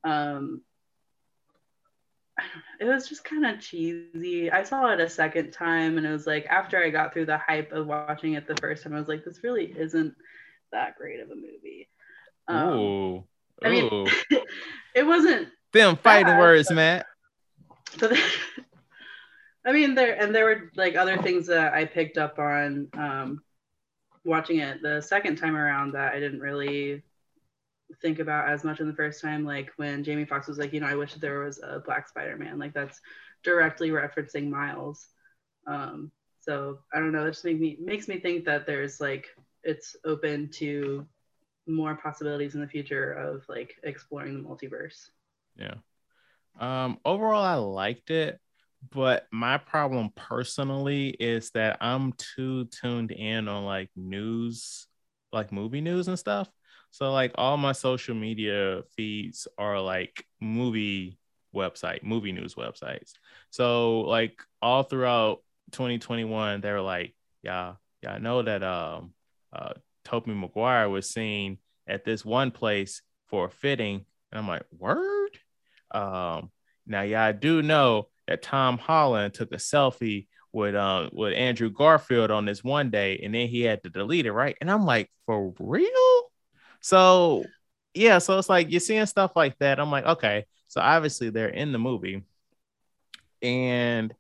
[0.04, 0.62] Um
[2.80, 4.52] it was just kind of cheesy.
[4.52, 7.38] I saw it a second time and it was like after I got through the
[7.38, 10.16] hype of watching it the first time, I was like, this really isn't
[10.72, 11.90] that great of a movie.
[12.48, 13.24] Um, Ooh.
[13.64, 14.08] I mean,
[14.96, 17.06] it wasn't them fighting bad, words, but, Matt.
[18.00, 18.18] But
[19.66, 23.42] I mean, there and there were like other things that I picked up on um,
[24.24, 27.04] watching it the second time around that I didn't really
[28.02, 29.46] think about as much in the first time.
[29.46, 32.60] Like when Jamie Foxx was like, you know, I wish there was a Black Spider-Man.
[32.60, 33.00] Like that's
[33.44, 35.08] directly referencing Miles.
[35.68, 37.26] Um, so I don't know.
[37.26, 39.28] It just make me makes me think that there's like
[39.64, 41.06] it's open to
[41.68, 45.10] more possibilities in the future of like exploring the multiverse.
[45.56, 45.76] Yeah.
[46.60, 48.40] Um, overall, I liked it,
[48.92, 54.88] but my problem personally is that I'm too tuned in on like news,
[55.32, 56.50] like movie news and stuff.
[56.92, 61.18] So like all my social media feeds are like movie
[61.56, 63.14] website, movie news websites.
[63.50, 65.40] So like all throughout
[65.72, 69.14] 2021, they were like, yeah, yeah, I know that um
[69.54, 69.74] uh
[70.04, 74.06] Tobey Maguire was seen at this one place for a fitting.
[74.32, 75.38] And I'm like, word?
[75.92, 76.52] Um,
[76.86, 81.70] now yeah, I do know that Tom Holland took a selfie with um with Andrew
[81.70, 84.58] Garfield on this one day, and then he had to delete it, right?
[84.60, 86.31] And I'm like, for real?
[86.82, 87.46] So
[87.94, 89.80] yeah, so it's like you're seeing stuff like that.
[89.80, 92.24] I'm like, okay, so obviously they're in the movie,
[93.42, 94.14] and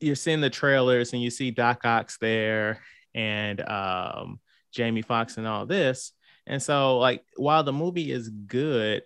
[0.00, 2.80] you're seeing the trailers and you see Doc Ock there
[3.14, 4.40] and um,
[4.72, 6.12] Jamie Foxx and all this.
[6.46, 9.02] And so, like, while the movie is good,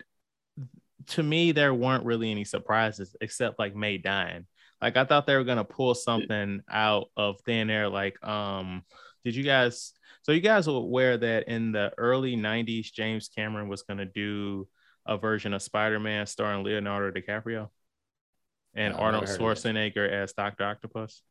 [1.08, 4.46] to me, there weren't really any surprises except like May dying.
[4.82, 7.88] Like, I thought they were gonna pull something out of thin air.
[7.88, 8.82] Like, um,
[9.24, 13.68] did you guys so you guys were aware that in the early 90s, James Cameron
[13.68, 14.68] was going to do
[15.06, 17.68] a version of Spider-Man starring Leonardo DiCaprio
[18.74, 20.64] and oh, Arnold Schwarzenegger as Dr.
[20.64, 21.22] Octopus?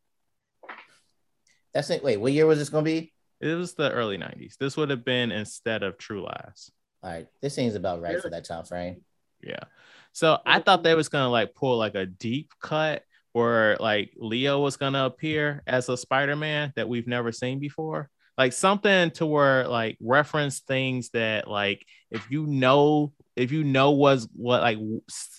[1.73, 2.03] That's it.
[2.03, 3.13] Wait, what year was this going to be?
[3.39, 4.57] It was the early 90s.
[4.57, 6.71] This would have been instead of True Lies.
[7.03, 7.27] All right.
[7.41, 9.01] This seems about right for that time frame.
[9.41, 9.63] Yeah.
[10.11, 14.59] So I thought they was gonna like pull like a deep cut where like Leo
[14.59, 19.67] was gonna appear as a Spider-Man that we've never seen before like something to where
[19.67, 24.79] like reference things that like if you know if you know was what like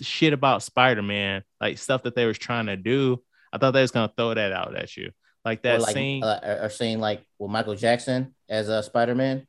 [0.03, 3.19] shit about spider-man like stuff that they was trying to do
[3.55, 5.11] i thought they was gonna throw that out at you.
[5.43, 9.47] Like that or like, scene uh, or saying like well michael jackson as a spider-man.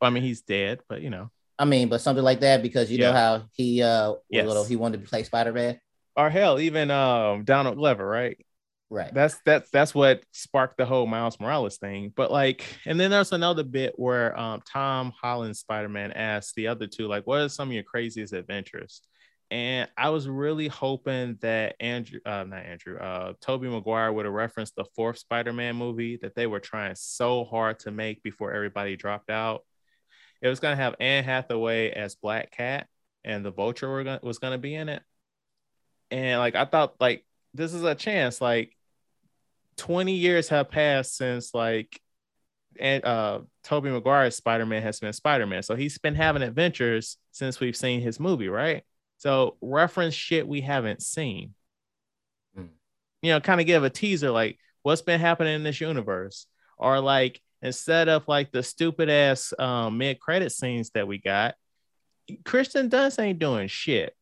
[0.00, 1.30] I mean he's dead but you know.
[1.56, 3.06] I mean but something like that because you yeah.
[3.06, 4.48] know how he uh yes.
[4.48, 5.78] little, he wanted to play spider-man?
[6.16, 8.43] Or hell even um donald glover right
[8.94, 9.12] Right.
[9.12, 12.12] That's that's that's what sparked the whole Miles Morales thing.
[12.14, 16.86] But like, and then there's another bit where um, Tom Holland Spider-Man asked the other
[16.86, 19.02] two, like, what are some of your craziest adventures?
[19.50, 24.32] And I was really hoping that Andrew, uh, not Andrew, uh, Tobey Maguire would have
[24.32, 28.94] referenced the fourth Spider-Man movie that they were trying so hard to make before everybody
[28.94, 29.64] dropped out.
[30.40, 32.86] It was gonna have Anne Hathaway as Black Cat,
[33.24, 35.02] and the Vulture were gonna, was gonna be in it.
[36.12, 38.40] And like, I thought like this is a chance.
[38.40, 38.70] Like,
[39.76, 42.00] 20 years have passed since like
[42.78, 45.62] and uh Tobey Maguire's Spider-Man has been Spider-Man.
[45.62, 48.82] So he's been having adventures since we've seen his movie, right?
[49.18, 51.54] So reference shit we haven't seen.
[52.58, 52.68] Mm.
[53.22, 56.46] You know, kind of give a teaser like what's been happening in this universe.
[56.76, 61.54] Or like instead of like the stupid ass um, mid credit scenes that we got,
[62.44, 64.14] Kristen Dunst ain't doing shit.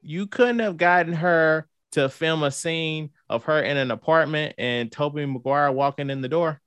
[0.00, 4.90] You couldn't have gotten her to film a scene of her in an apartment and
[4.90, 6.60] Tobey Maguire walking in the door.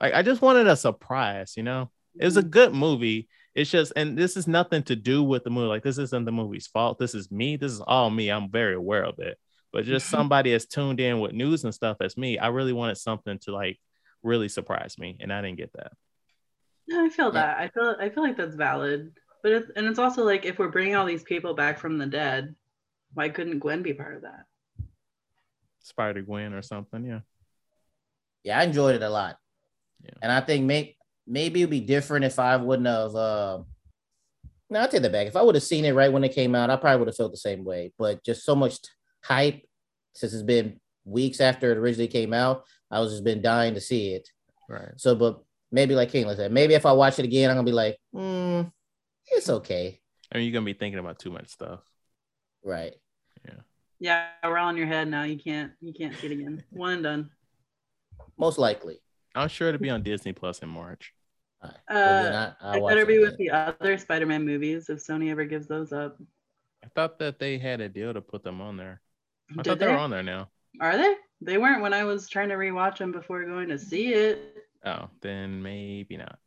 [0.00, 1.90] Like I just wanted a surprise, you know.
[2.18, 2.50] It was a mm-hmm.
[2.50, 3.28] good movie.
[3.54, 5.66] It's just, and this is nothing to do with the movie.
[5.66, 6.98] Like this isn't the movie's fault.
[6.98, 7.56] This is me.
[7.56, 8.30] This is all me.
[8.30, 9.38] I'm very aware of it.
[9.72, 10.16] But just mm-hmm.
[10.16, 13.52] somebody that's tuned in with news and stuff as me, I really wanted something to
[13.52, 13.78] like
[14.22, 15.92] really surprise me, and I didn't get that.
[16.88, 17.58] No, I feel that.
[17.58, 19.12] I feel I feel like that's valid.
[19.42, 22.06] But it's, and it's also like if we're bringing all these people back from the
[22.06, 22.54] dead,
[23.14, 24.44] why couldn't Gwen be part of that?
[25.88, 27.20] Spider Gwen or something, yeah.
[28.44, 29.36] Yeah, I enjoyed it a lot.
[30.04, 30.10] Yeah.
[30.22, 30.96] And I think may,
[31.26, 33.58] maybe it'd be different if I wouldn't have uh
[34.70, 35.26] no, I'll take that back.
[35.26, 37.16] If I would have seen it right when it came out, I probably would have
[37.16, 37.92] felt the same way.
[37.98, 38.78] But just so much
[39.24, 39.62] hype
[40.14, 43.80] since it's been weeks after it originally came out, I was just been dying to
[43.80, 44.28] see it.
[44.68, 44.92] Right.
[44.96, 47.72] So, but maybe like King said, maybe if I watch it again, I'm gonna be
[47.72, 48.62] like, hmm,
[49.26, 50.00] it's okay.
[50.30, 51.80] I mean, you're gonna be thinking about too much stuff.
[52.62, 52.94] Right.
[54.00, 54.28] Yeah.
[54.42, 55.24] Yeah, we're all in your head now.
[55.24, 56.62] You can't you can't see it again.
[56.70, 57.30] One and done.
[58.36, 59.00] Most likely.
[59.34, 61.12] I'm sure it'll be on Disney Plus in March.
[61.62, 61.72] Right.
[61.88, 66.16] Uh, I, better be with the other Spider-Man movies if Sony ever gives those up.
[66.84, 69.00] I thought that they had a deal to put them on there.
[69.50, 69.86] I Did thought they?
[69.86, 70.48] they're on there now.
[70.80, 71.14] Are they?
[71.40, 74.56] They weren't when I was trying to rewatch them before going to see it.
[74.84, 76.38] Oh, then maybe not.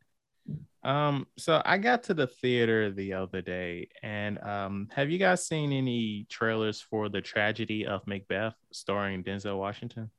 [0.84, 5.46] Um, so I got to the theater the other day, and um, have you guys
[5.46, 10.10] seen any trailers for the tragedy of Macbeth starring Denzel Washington?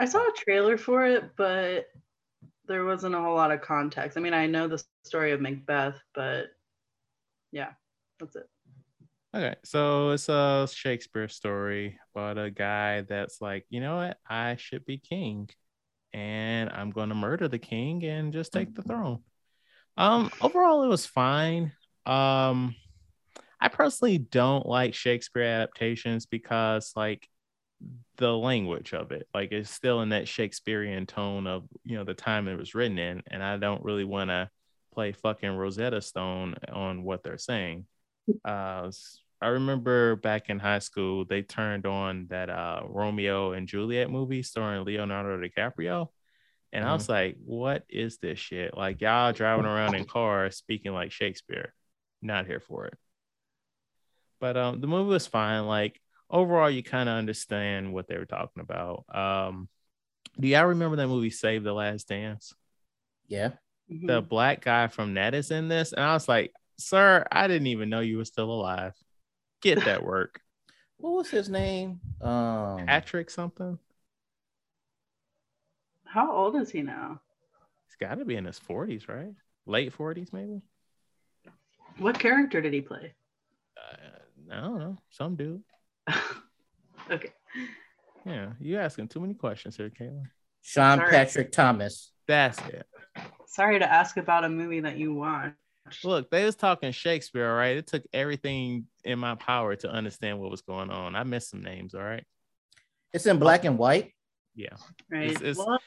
[0.00, 1.88] I saw a trailer for it, but
[2.66, 4.16] there wasn't a whole lot of context.
[4.16, 6.46] I mean, I know the story of Macbeth, but
[7.52, 7.72] yeah,
[8.18, 8.48] that's it.
[9.34, 14.56] Okay, so it's a Shakespeare story about a guy that's like, you know what, I
[14.56, 15.50] should be king,
[16.14, 19.18] and I'm going to murder the king and just take the throne.
[19.98, 21.72] Um, overall, it was fine.
[22.06, 22.76] Um,
[23.60, 27.28] I personally don't like Shakespeare adaptations because, like,
[28.16, 32.14] the language of it, like, it's still in that Shakespearean tone of you know the
[32.14, 34.48] time it was written in, and I don't really want to
[34.94, 37.86] play fucking Rosetta Stone on what they're saying.
[38.44, 38.90] Uh,
[39.40, 44.42] I remember back in high school, they turned on that uh, Romeo and Juliet movie
[44.42, 46.08] starring Leonardo DiCaprio.
[46.72, 46.90] And mm-hmm.
[46.90, 48.76] I was like, what is this shit?
[48.76, 51.72] Like, y'all driving around in cars speaking like Shakespeare.
[52.20, 52.98] Not here for it.
[54.40, 55.66] But um, the movie was fine.
[55.66, 56.00] Like,
[56.30, 59.04] overall, you kind of understand what they were talking about.
[59.12, 59.68] Um,
[60.38, 62.54] do y'all remember that movie Save the Last Dance?
[63.26, 63.50] Yeah.
[63.90, 64.06] Mm-hmm.
[64.06, 65.92] The black guy from that is in this.
[65.92, 68.94] And I was like, sir, I didn't even know you were still alive.
[69.62, 70.40] Get that work.
[70.98, 72.00] what was his name?
[72.20, 73.78] Um Patrick something.
[76.08, 77.20] How old is he now?
[77.86, 79.34] He's got to be in his 40s, right?
[79.66, 80.62] Late 40s, maybe.
[81.98, 83.12] What character did he play?
[83.76, 84.96] Uh, I don't know.
[85.10, 85.62] Some dude.
[87.10, 87.32] okay.
[88.24, 90.24] Yeah, you asking too many questions here, Caitlin.
[90.62, 91.10] Sean Sorry.
[91.10, 92.12] Patrick Thomas.
[92.26, 92.86] That's it.
[93.46, 95.54] Sorry to ask about a movie that you watched.
[96.04, 97.76] Look, they was talking Shakespeare, all right?
[97.76, 101.16] It took everything in my power to understand what was going on.
[101.16, 102.24] I missed some names, all right?
[103.12, 104.12] It's in black and white.
[104.54, 104.76] Yeah.
[105.10, 105.30] Right.
[105.30, 105.78] It's, it's, well,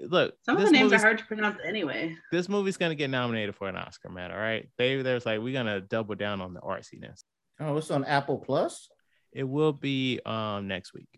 [0.00, 2.16] look, some of the names are hard to pronounce anyway.
[2.30, 4.30] This movie's gonna get nominated for an Oscar, man.
[4.30, 4.68] All right.
[4.78, 7.24] They there's like we're gonna double down on the artsiness.
[7.60, 8.88] Oh, it's on Apple Plus.
[9.32, 11.08] It will be um next week.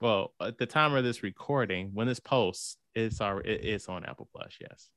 [0.00, 4.28] Well, at the time of this recording, when this posts, it's already it's on Apple
[4.34, 4.56] Plus.
[4.60, 4.88] Yes.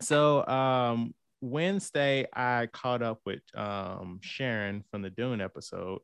[0.00, 6.00] So um Wednesday, I caught up with um Sharon from the Dune episode.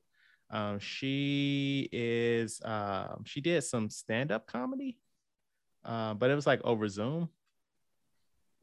[0.51, 4.99] Um, she is um, she did some stand-up comedy
[5.85, 7.29] uh, but it was like over Zoom.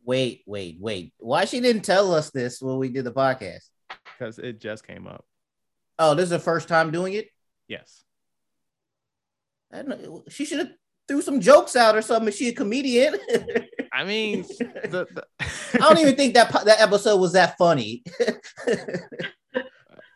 [0.04, 1.14] Wait, wait, wait.
[1.18, 3.70] Why she didn't tell us this when we did the podcast?
[4.18, 5.26] Because it just came up.
[5.98, 7.28] Oh, this is the first time doing it?
[7.68, 8.04] Yes.
[9.72, 10.24] I don't know.
[10.30, 10.72] She should have
[11.08, 12.30] threw some jokes out or something.
[12.30, 13.16] Is she a comedian?
[13.94, 15.24] I mean, the, the...
[15.74, 18.04] I don't even think that that episode was that funny.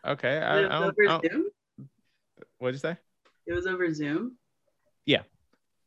[0.06, 0.38] okay.
[0.38, 1.52] I, I don't, I don't...
[2.58, 2.96] What'd you say?
[3.46, 4.36] It was over Zoom.
[5.04, 5.22] Yeah.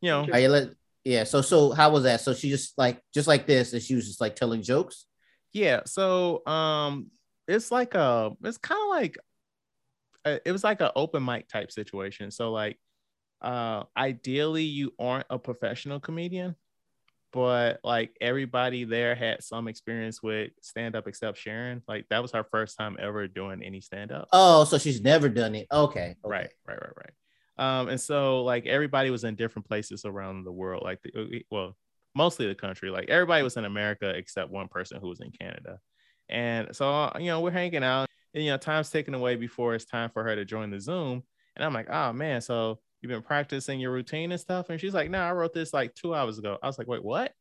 [0.01, 0.69] You know, I let
[1.07, 1.23] yeah.
[1.23, 2.19] So so how was that?
[2.19, 5.05] So she just like just like this, and she was just like telling jokes.
[5.53, 5.81] Yeah.
[5.85, 7.07] So um,
[7.47, 9.17] it's like a it's kind of like
[10.25, 12.29] a, it was like an open mic type situation.
[12.29, 12.77] So like,
[13.41, 16.55] uh, ideally you aren't a professional comedian,
[17.31, 21.83] but like everybody there had some experience with stand up except Sharon.
[21.87, 24.27] Like that was her first time ever doing any stand up.
[24.33, 25.67] Oh, so she's never done it.
[25.71, 25.99] Okay.
[25.99, 26.15] okay.
[26.25, 26.49] Right.
[26.67, 26.81] Right.
[26.81, 26.97] Right.
[26.97, 27.13] Right.
[27.57, 30.83] Um, and so like everybody was in different places around the world.
[30.83, 31.75] Like, the, well,
[32.15, 32.89] mostly the country.
[32.89, 35.79] Like everybody was in America except one person who was in Canada.
[36.29, 39.85] And so, you know, we're hanging out and, you know, time's taken away before it's
[39.85, 41.23] time for her to join the Zoom.
[41.55, 44.69] And I'm like, oh man, so you've been practicing your routine and stuff.
[44.69, 46.57] And she's like, no, I wrote this like two hours ago.
[46.61, 47.33] I was like, wait, what?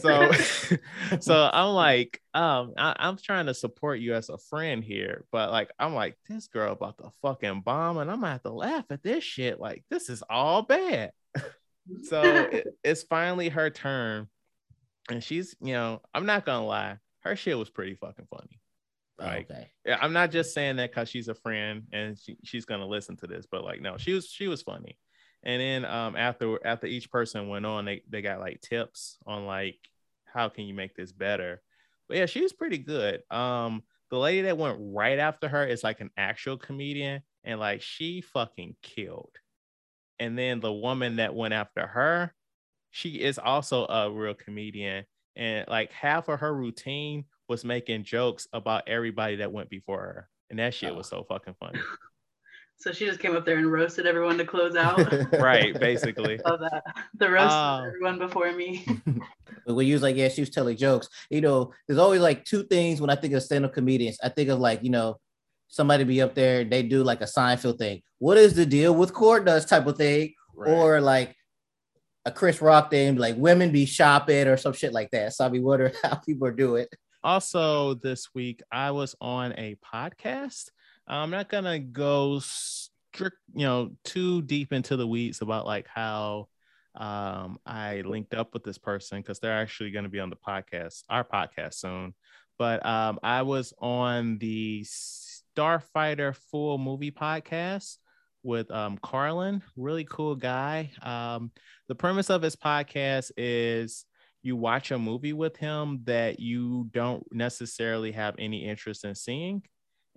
[0.00, 0.30] So,
[1.20, 5.50] so I'm like, um, I, I'm trying to support you as a friend here, but
[5.50, 8.84] like, I'm like, this girl about to fucking bomb, and I'm gonna have to laugh
[8.90, 9.60] at this shit.
[9.60, 11.12] Like, this is all bad.
[12.04, 14.28] so it, it's finally her turn,
[15.10, 18.60] and she's, you know, I'm not gonna lie, her shit was pretty fucking funny.
[19.18, 19.68] Like, okay.
[19.84, 23.16] Yeah, I'm not just saying that because she's a friend and she, she's gonna listen
[23.16, 24.96] to this, but like, no, she was she was funny.
[25.48, 29.46] And then um after after each person went on, they they got like tips on
[29.46, 29.78] like
[30.26, 31.62] how can you make this better.
[32.06, 33.22] But yeah, she was pretty good.
[33.30, 37.80] Um, the lady that went right after her is like an actual comedian, and like
[37.80, 39.32] she fucking killed.
[40.18, 42.34] And then the woman that went after her,
[42.90, 48.46] she is also a real comedian, and like half of her routine was making jokes
[48.52, 50.28] about everybody that went before her.
[50.50, 50.96] And that shit oh.
[50.96, 51.80] was so fucking funny.
[52.80, 54.98] So she just came up there and roasted everyone to close out.
[55.32, 56.38] right, basically.
[56.44, 56.84] Love that.
[57.14, 58.86] The roast uh, everyone before me.
[59.64, 61.08] when you was like, yeah, she was telling jokes.
[61.28, 64.18] You know, there's always like two things when I think of stand-up comedians.
[64.22, 65.18] I think of like, you know,
[65.66, 68.02] somebody be up there, they do like a Seinfeld thing.
[68.18, 70.34] What is the deal with court does type of thing?
[70.54, 70.72] Right.
[70.72, 71.36] Or like
[72.24, 75.34] a Chris Rock thing, like women be shopping or some shit like that.
[75.34, 76.88] So I be wondering how people do it.
[77.24, 80.70] Also, this week I was on a podcast.
[81.08, 86.48] I'm not gonna go strict, you know, too deep into the weeds about like how
[86.94, 90.36] um, I linked up with this person because they're actually going to be on the
[90.36, 92.14] podcast, our podcast soon.
[92.58, 97.98] But um, I was on the Starfighter Full Movie podcast
[98.42, 100.90] with um, Carlin, really cool guy.
[101.02, 101.52] Um,
[101.88, 104.04] the premise of his podcast is
[104.42, 109.62] you watch a movie with him that you don't necessarily have any interest in seeing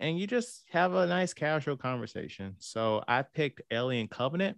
[0.01, 2.55] and you just have a nice casual conversation.
[2.57, 4.57] So I picked Alien Covenant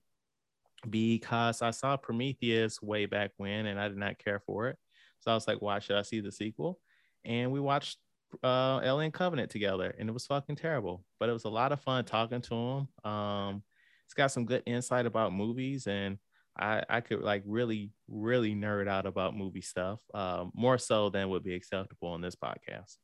[0.89, 4.77] because I saw Prometheus way back when and I did not care for it.
[5.19, 6.79] So I was like, why should I see the sequel?
[7.25, 7.97] And we watched
[8.41, 11.82] uh, Alien Covenant together and it was fucking terrible, but it was a lot of
[11.82, 13.12] fun talking to him.
[13.12, 13.63] Um,
[14.06, 16.17] it's got some good insight about movies and
[16.58, 21.29] I, I could like really, really nerd out about movie stuff, um, more so than
[21.29, 22.95] would be acceptable on this podcast,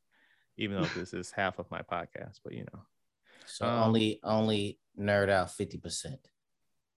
[0.60, 2.80] even though this is half of my podcast, but you know.
[3.46, 6.16] So um, only only nerd out 50%.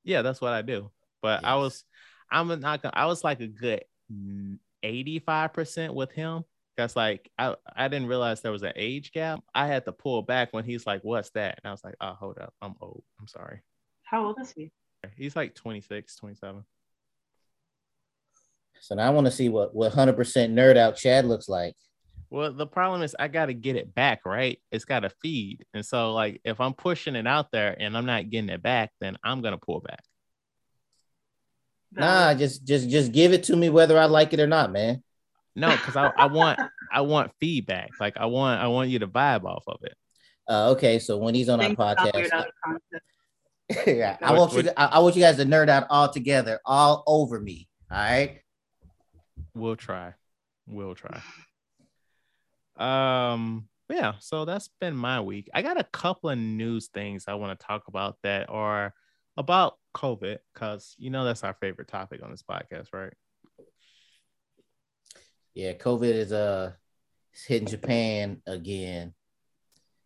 [0.03, 0.91] Yeah, that's what I do.
[1.21, 1.49] But yes.
[1.49, 1.83] I was
[2.29, 3.85] I'm not gonna I was like a good
[4.83, 6.43] 85% with him.
[6.75, 9.39] That's like I, I didn't realize there was an age gap.
[9.55, 11.59] I had to pull back when he's like, What's that?
[11.63, 13.03] And I was like, Oh, hold up, I'm old.
[13.19, 13.61] I'm sorry.
[14.03, 14.71] How old is he?
[15.15, 16.63] He's like 26, 27.
[18.81, 20.17] So now I want to see what what 100%
[20.51, 21.75] nerd out Chad looks like.
[22.33, 24.59] Well, the problem is I got to get it back, right?
[24.71, 25.65] It's got to feed.
[25.75, 28.89] And so like if I'm pushing it out there and I'm not getting it back,
[28.99, 30.03] then I'm going to pull back.
[31.91, 35.03] Nah, just just just give it to me whether I like it or not, man.
[35.55, 36.59] No, because I, I want
[36.91, 37.91] I want feedback.
[37.99, 39.93] Like I want I want you to vibe off of it.
[40.49, 42.45] Uh, okay, so when he's on our podcast,
[43.85, 44.63] yeah, I want you.
[44.63, 47.67] To, I want you guys to nerd out all together, all over me.
[47.91, 48.39] All right.
[49.53, 50.15] We'll try.
[50.65, 51.21] We'll try.
[52.77, 53.67] Um.
[53.89, 54.13] Yeah.
[54.19, 55.49] So that's been my week.
[55.53, 58.93] I got a couple of news things I want to talk about that are
[59.37, 63.13] about COVID, because you know that's our favorite topic on this podcast, right?
[65.53, 66.73] Yeah, COVID is uh
[67.47, 69.13] hitting Japan again.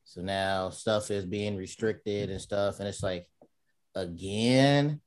[0.03, 3.27] So now stuff is being restricted and stuff, and it's like
[3.95, 5.01] again.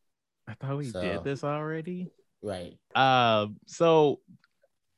[0.49, 2.11] I thought we so, did this already.
[2.43, 2.79] Right.
[2.95, 4.21] Uh, so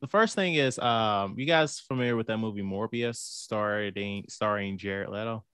[0.03, 5.09] the first thing is, um, you guys familiar with that movie Morbius, starring starring Jared
[5.09, 5.45] Leto?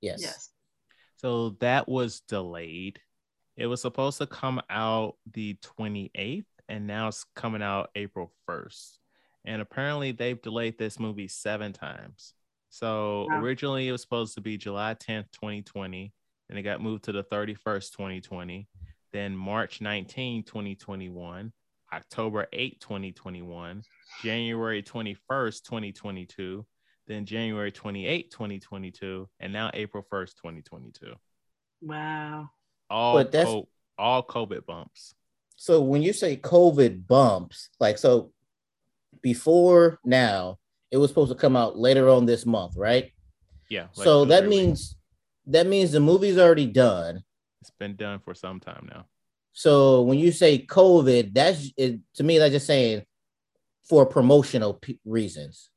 [0.00, 0.20] Yes.
[0.22, 0.50] Yes.
[1.16, 3.00] So that was delayed.
[3.56, 8.98] It was supposed to come out the 28th, and now it's coming out April 1st.
[9.44, 12.34] And apparently, they've delayed this movie seven times.
[12.68, 13.40] So wow.
[13.40, 16.12] originally, it was supposed to be July 10th, 2020
[16.48, 18.68] and it got moved to the 31st, 2020.
[19.12, 21.52] Then March 19, 2021,
[21.92, 23.82] October 8, 2021,
[24.22, 26.66] January 21st, 2022,
[27.06, 31.14] then January 28, 2022, and now April 1st, 2022.
[31.82, 32.50] Wow.
[32.90, 35.14] All but that's, co- all COVID bumps.
[35.56, 38.32] So when you say COVID bumps, like so
[39.22, 40.58] before now,
[40.90, 43.10] it was supposed to come out later on this month, right?
[43.68, 43.86] Yeah.
[43.96, 44.96] Like so that means
[45.46, 47.22] that means the movie's already done.
[47.60, 49.06] It's been done for some time now.
[49.52, 53.02] So when you say COVID, that's it, to me that's just saying
[53.88, 55.70] for promotional p- reasons.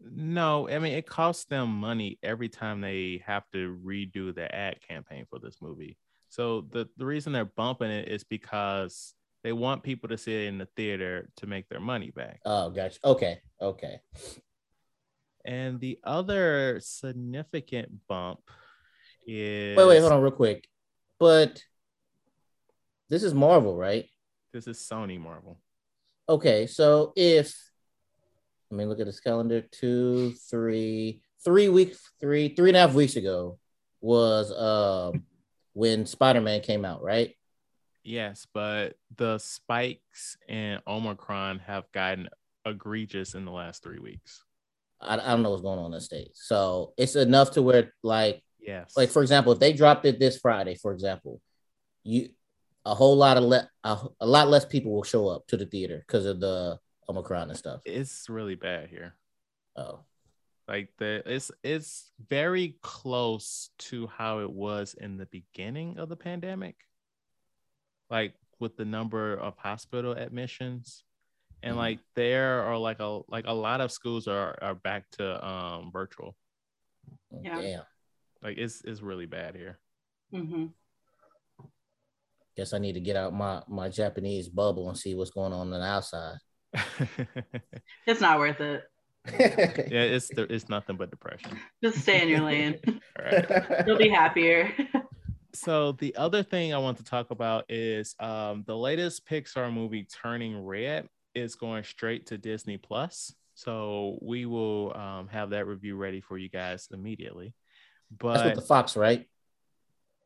[0.00, 4.76] No, I mean it costs them money every time they have to redo the ad
[4.86, 5.96] campaign for this movie.
[6.28, 10.48] So the, the reason they're bumping it is because they want people to see it
[10.48, 12.40] in the theater to make their money back.
[12.44, 12.98] Oh, gotcha.
[13.04, 13.40] Okay.
[13.60, 14.00] Okay.
[15.44, 18.40] And the other significant bump
[19.26, 20.68] is wait, wait, hold on, real quick.
[21.18, 21.62] But
[23.08, 24.06] this is Marvel, right?
[24.52, 25.58] This is Sony Marvel.
[26.28, 27.56] Okay, so if
[28.70, 32.92] let me look at this calendar, two, three, three weeks, three, three and a half
[32.92, 33.58] weeks ago
[34.00, 35.10] was uh,
[35.72, 37.34] when Spider-Man came out, right?
[38.04, 42.28] Yes, but the spikes in Omicron have gotten
[42.66, 44.44] egregious in the last three weeks.
[45.00, 46.42] I, I don't know what's going on in the states.
[46.44, 50.38] So it's enough to where like yes, like for example, if they dropped it this
[50.38, 51.40] Friday, for example,
[52.02, 52.30] you
[52.84, 55.66] a whole lot of le- a, a lot less people will show up to the
[55.66, 57.80] theater because of the Omicron and stuff.
[57.84, 59.14] It's really bad here.
[59.76, 60.00] Oh.
[60.66, 66.16] Like the it's it's very close to how it was in the beginning of the
[66.16, 66.76] pandemic.
[68.10, 71.04] Like with the number of hospital admissions
[71.62, 71.80] and mm-hmm.
[71.80, 75.90] like there are like a like a lot of schools are are back to um
[75.92, 76.36] virtual
[77.42, 77.82] yeah Damn.
[78.42, 79.78] like it's it's really bad here
[80.32, 80.66] mm-hmm.
[82.58, 85.60] Guess i need to get out my my japanese bubble and see what's going on
[85.60, 86.36] on the outside
[88.06, 88.82] it's not worth it
[89.90, 94.08] yeah it's it's nothing but depression just stay in your lane all right you'll be
[94.08, 94.72] happier
[95.54, 100.04] so the other thing I want to talk about is um, the latest Pixar movie,
[100.22, 103.34] Turning Red is going straight to Disney Plus.
[103.54, 107.54] So we will um, have that review ready for you guys immediately.
[108.16, 109.26] But that's with the Fox, right?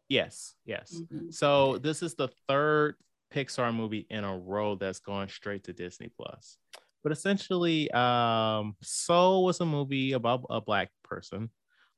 [0.08, 1.00] Yes, yes.
[1.00, 1.30] Mm-hmm.
[1.30, 2.96] So this is the third
[3.32, 6.58] Pixar movie in a row that's going straight to Disney Plus.
[7.02, 11.50] But essentially, um, Soul was a movie about a black person.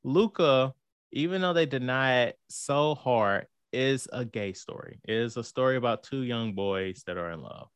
[0.03, 0.73] Luca,
[1.13, 5.01] even though they deny it so hard, is a gay story.
[5.07, 7.69] It is a story about two young boys that are in love.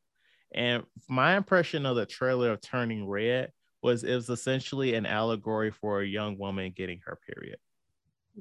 [0.55, 3.53] And my impression of the trailer of Turning Red
[3.83, 7.59] was it was essentially an allegory for a young woman getting her period.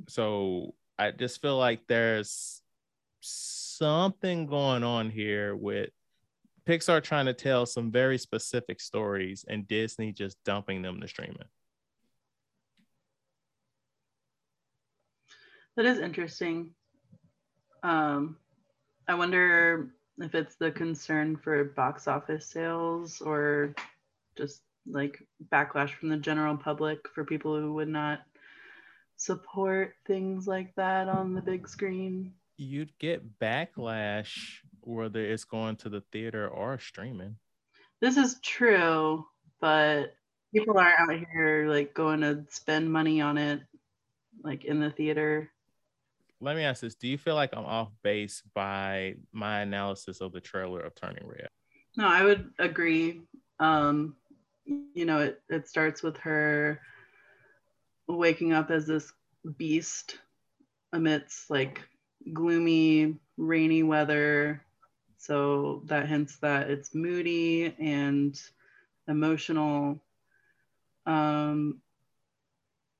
[0.07, 2.61] So I just feel like there's
[3.21, 5.89] something going on here with
[6.67, 11.37] Pixar trying to tell some very specific stories and Disney just dumping them to streaming.
[15.75, 16.71] That is interesting.
[17.83, 18.37] Um,
[19.07, 23.75] I wonder if it's the concern for box office sales or
[24.35, 25.21] just like
[25.51, 28.21] backlash from the general public for people who would not
[29.17, 32.33] support things like that on the big screen.
[32.57, 37.35] You'd get backlash whether it's going to the theater or streaming.
[37.99, 39.25] This is true,
[39.59, 40.15] but
[40.53, 43.61] people aren't out here like going to spend money on it
[44.43, 45.51] like in the theater
[46.39, 50.31] let me ask this: Do you feel like I'm off base by my analysis of
[50.31, 51.47] the trailer of Turning Red?
[51.95, 53.21] No, I would agree.
[53.59, 54.15] Um,
[54.65, 56.79] you know, it it starts with her
[58.07, 59.11] waking up as this
[59.57, 60.17] beast
[60.93, 61.81] amidst like
[62.33, 64.61] gloomy, rainy weather.
[65.17, 68.39] So that hints that it's moody and
[69.07, 69.99] emotional.
[71.05, 71.81] Um,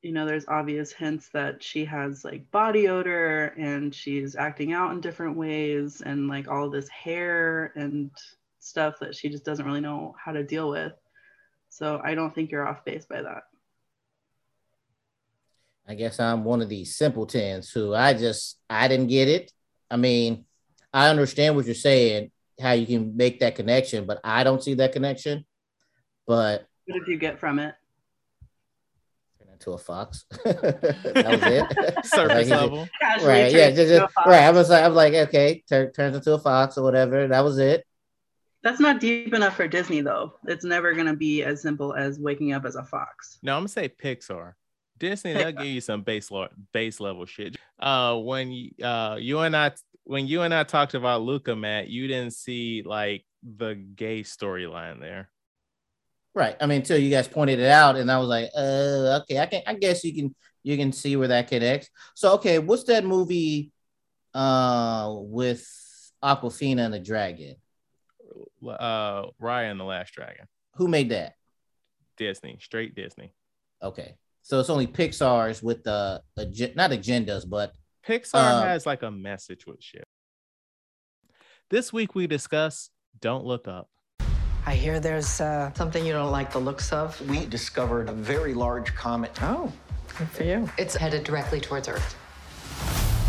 [0.02, 4.92] you know, there's obvious hints that she has like body odor and she's acting out
[4.92, 8.12] in different ways and like all this hair and
[8.60, 10.94] stuff that she just doesn't really know how to deal with.
[11.70, 13.44] So I don't think you're off base by that.
[15.88, 19.52] I guess I'm one of these simpletons who I just I didn't get it.
[19.90, 20.46] I mean,
[20.94, 24.74] I understand what you're saying, how you can make that connection, but I don't see
[24.76, 25.46] that connection.
[26.26, 27.76] But what did you get from it?
[29.60, 30.26] to a fox.
[30.46, 32.06] that was it.
[32.06, 32.88] Surface like, level.
[33.24, 33.52] Right.
[33.52, 33.72] Yeah.
[33.72, 34.44] Just, just, right.
[34.44, 37.28] I was like, I'm like, okay, turns into a fox or whatever.
[37.28, 37.86] That was it.
[38.64, 40.34] That's not deep enough for Disney though.
[40.46, 43.38] It's never gonna be as simple as waking up as a fox.
[43.42, 44.54] No, I'm gonna say Pixar.
[44.98, 47.58] Disney, they'll give you some base lo- base level shit.
[47.80, 49.72] Uh, when you, uh, you and I,
[50.04, 55.00] when you and I talked about Luca, Matt, you didn't see like the gay storyline
[55.00, 55.30] there.
[56.34, 56.56] Right.
[56.62, 59.46] I mean, until you guys pointed it out, and I was like, uh, okay, I
[59.48, 59.64] can.
[59.66, 60.36] I guess you can.
[60.64, 61.90] You can see where that connects.
[62.14, 63.72] So, okay, what's that movie,
[64.34, 65.66] uh, with
[66.22, 67.56] Awkwafina and the dragon?
[68.62, 70.46] Uh, Raya and the Last Dragon.
[70.76, 71.36] Who made that?
[72.18, 73.32] Disney, straight Disney.
[73.82, 74.16] Okay,
[74.48, 77.74] so it's only Pixar's with the, the not agendas, but
[78.08, 80.06] Pixar uh, has like a message with shit.
[81.70, 82.90] This week we discuss
[83.20, 83.90] Don't Look Up.
[84.66, 87.20] I hear there's uh, something you don't like the looks of.
[87.30, 89.38] We discovered a very large comet.
[89.42, 89.70] Oh,
[90.18, 90.70] good for you.
[90.78, 92.16] It's headed directly towards Earth.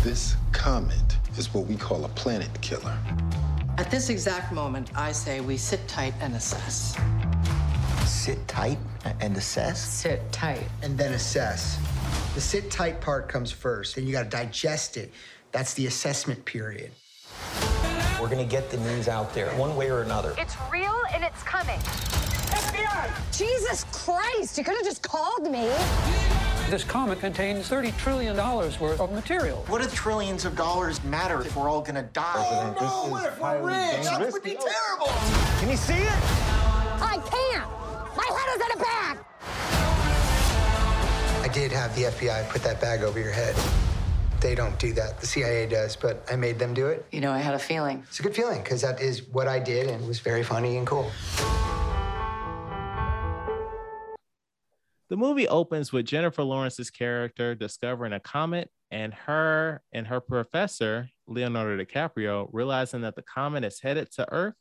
[0.05, 2.97] This comet is what we call a planet killer.
[3.77, 6.97] At this exact moment, I say we sit tight and assess.
[8.05, 8.77] Sit tight
[9.19, 9.83] and assess?
[9.83, 10.67] Sit tight.
[10.81, 11.77] And then assess.
[12.35, 15.11] The sit tight part comes first, then you got to digest it.
[15.51, 16.91] That's the assessment period.
[18.19, 20.35] We're going to get the news out there one way or another.
[20.37, 21.79] It's real and it's coming.
[21.79, 23.09] FBI!
[23.35, 25.71] Jesus Christ, you could have just called me.
[26.69, 29.63] This comet contains $30 trillion worth of material.
[29.67, 32.33] What do trillions of dollars matter if we're all gonna die?
[32.35, 34.03] Oh, no, what if we're rich?
[34.05, 35.13] That would be terrible.
[35.59, 36.09] Can you see it?
[37.01, 37.88] I can't.
[38.19, 39.17] My head is in a bag.
[41.41, 43.55] I did have the FBI put that bag over your head.
[44.41, 45.21] They don't do that.
[45.21, 47.05] The CIA does, but I made them do it.
[47.13, 48.03] You know, I had a feeling.
[48.09, 50.75] It's a good feeling because that is what I did and it was very funny
[50.75, 51.09] and cool.
[55.07, 61.09] The movie opens with Jennifer Lawrence's character discovering a comet and her and her professor,
[61.25, 64.55] Leonardo DiCaprio, realizing that the comet is headed to Earth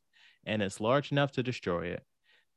[0.46, 2.04] and is large enough to destroy it.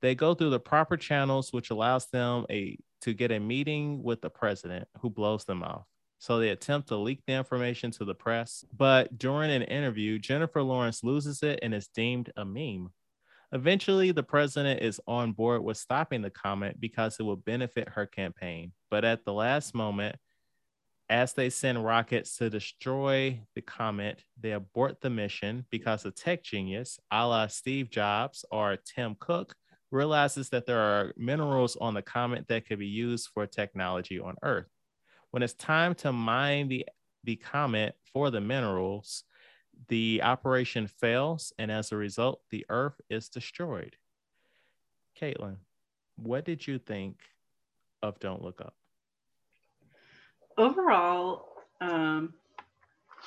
[0.01, 4.21] They go through the proper channels, which allows them a to get a meeting with
[4.21, 5.85] the president who blows them off.
[6.19, 10.61] So they attempt to leak the information to the press, but during an interview, Jennifer
[10.61, 12.91] Lawrence loses it and is deemed a meme.
[13.53, 18.05] Eventually, the president is on board with stopping the comet because it will benefit her
[18.05, 18.71] campaign.
[18.91, 20.15] But at the last moment,
[21.09, 26.43] as they send rockets to destroy the comet, they abort the mission because a tech
[26.43, 29.55] genius, a la Steve Jobs or Tim Cook,
[29.91, 34.35] realizes that there are minerals on the comet that could be used for technology on
[34.41, 34.69] Earth.
[35.31, 36.85] When it's time to mine the,
[37.23, 39.23] the comet for the minerals,
[39.87, 43.95] the operation fails, and as a result, the Earth is destroyed.
[45.19, 45.57] Caitlin,
[46.15, 47.17] what did you think
[48.01, 48.75] of Don't Look Up?
[50.57, 51.47] Overall,
[51.79, 52.33] um,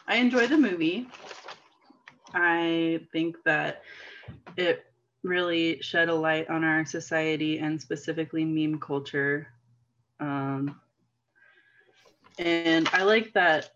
[0.06, 1.08] I enjoy the movie.
[2.32, 3.82] I think that
[4.56, 4.84] it
[5.24, 9.48] really shed a light on our society and specifically meme culture.
[10.20, 10.80] Um,
[12.38, 13.70] and I like that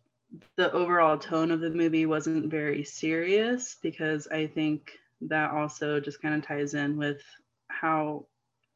[0.56, 4.92] the overall tone of the movie wasn't very serious because I think
[5.22, 7.22] that also just kind of ties in with
[7.68, 8.26] how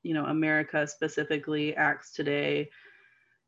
[0.03, 2.71] you know America specifically acts today.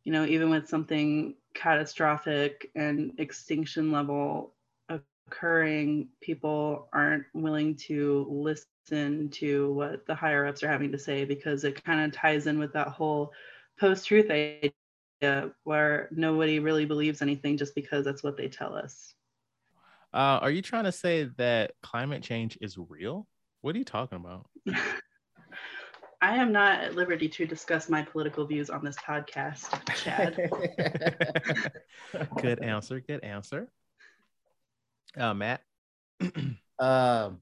[0.04, 4.52] You know, even with something catastrophic and extinction level
[4.90, 11.24] occurring, people aren't willing to listen to what the higher ups are having to say
[11.24, 13.32] because it kind of ties in with that whole
[13.78, 14.72] post truth idea
[15.64, 19.14] where nobody really believes anything just because that's what they tell us.
[20.12, 23.26] Uh, are you trying to say that climate change is real?
[23.62, 24.46] What are you talking about?
[26.22, 30.50] I am not at liberty to discuss my political views on this podcast, Chad.
[32.40, 33.00] good answer.
[33.00, 33.68] Good answer.
[35.18, 35.60] Uh, Matt.
[36.78, 37.40] um,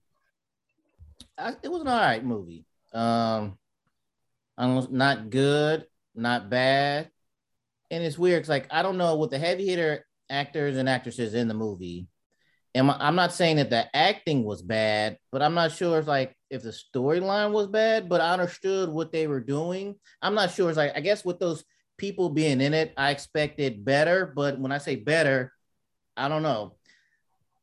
[1.38, 2.64] I, it was an all right movie.
[2.92, 3.58] Um,
[4.58, 7.10] not good, not bad
[7.92, 8.40] and it's weird.
[8.40, 12.08] It's like I don't know with the heavy hitter actors and actresses in the movie.
[12.74, 16.34] And I'm not saying that the acting was bad, but I'm not sure if like
[16.48, 19.96] if the storyline was bad, but I understood what they were doing.
[20.22, 20.70] I'm not sure.
[20.70, 21.64] It's like I guess with those
[21.98, 24.32] people being in it, I expected better.
[24.34, 25.52] But when I say better,
[26.16, 26.76] I don't know.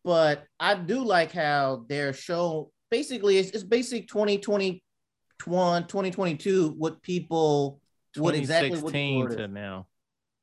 [0.04, 7.80] But I do like how their show basically it's, it's basic 2021, 2022, what people
[8.18, 9.88] what exactly what to now.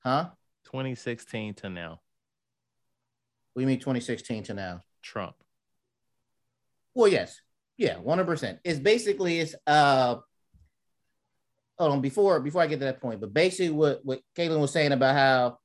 [0.01, 0.31] Huh?
[0.65, 2.01] 2016 to now.
[3.55, 4.81] we mean 2016 to now?
[5.03, 5.35] Trump.
[6.95, 7.41] Well, yes.
[7.77, 8.59] Yeah, 100%.
[8.65, 10.17] It's basically it's uh
[11.79, 14.73] hold on before before I get to that point, but basically what what Caitlin was
[14.73, 15.59] saying about how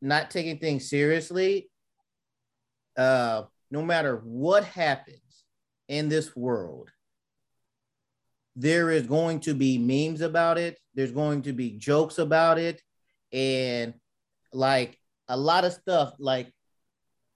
[0.00, 1.68] not taking things seriously,
[2.96, 5.18] uh, no matter what happens
[5.90, 6.90] in this world,
[8.54, 10.78] there is going to be memes about it.
[10.94, 12.80] There's going to be jokes about it
[13.32, 13.94] and
[14.52, 14.96] like
[15.28, 16.52] a lot of stuff like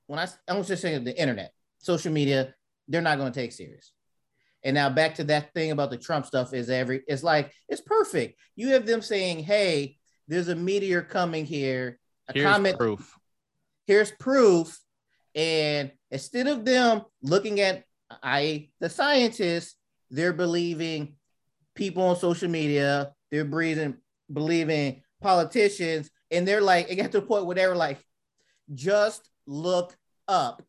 [0.07, 2.55] when I I'm just saying the internet, social media,
[2.89, 3.93] they're not going to take serious.
[4.63, 7.81] And now back to that thing about the Trump stuff is every it's like it's
[7.81, 8.39] perfect.
[8.57, 9.99] You have them saying, "Hey,
[10.29, 11.99] there's a meteor coming here."
[12.29, 13.19] A here's comment proof.
[13.87, 14.79] Here's proof.
[15.35, 17.85] And instead of them looking at
[18.23, 19.77] I the scientists,
[20.11, 21.17] they're believing
[21.75, 23.97] people on social media, they're breathing
[24.33, 27.99] believing politicians, and they're like, it got to the point where they were like,
[28.73, 29.97] just look
[30.29, 30.63] up.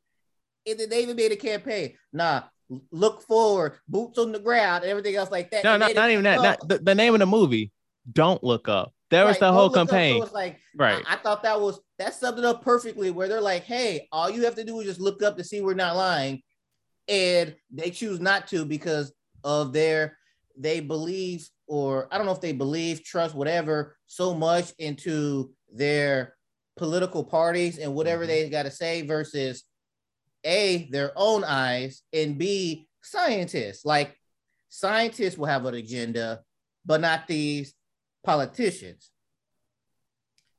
[0.68, 1.94] And then they even made a campaign.
[2.12, 2.44] Nah,
[2.92, 5.64] look forward, boots on the ground, and everything else like that.
[5.64, 6.42] No, not, not even that.
[6.42, 7.72] Not, the, the, name of the movie,
[8.12, 8.94] Don't Look Up.
[9.12, 10.26] That right, was the whole campaign.
[10.26, 11.04] So like, right.
[11.08, 13.12] I, I, thought that was that summed it up perfectly.
[13.12, 15.62] Where they're like, hey, all you have to do is just look up to see
[15.62, 16.42] we're not lying,
[17.08, 20.18] and they choose not to because of their
[20.58, 26.36] they believe or I don't know if they believe, trust, whatever, so much into their
[26.78, 28.30] political parties and whatever mm-hmm.
[28.30, 29.64] they got to say versus
[30.43, 33.86] a their own eyes and b scientists.
[33.86, 34.16] Like
[34.70, 36.41] scientists will have an agenda
[36.86, 37.74] but not these
[38.24, 39.10] politicians.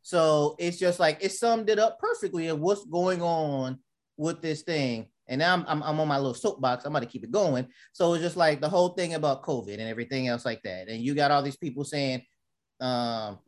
[0.03, 3.79] So it's just like it summed it up perfectly of what's going on
[4.17, 6.85] with this thing and now I'm, I'm, I'm, on my little soapbox.
[6.85, 7.67] I'm going to keep it going.
[7.93, 10.89] So it's just like the whole thing about COVID and everything else like that.
[10.89, 12.23] And you got all these people saying
[12.81, 13.39] um,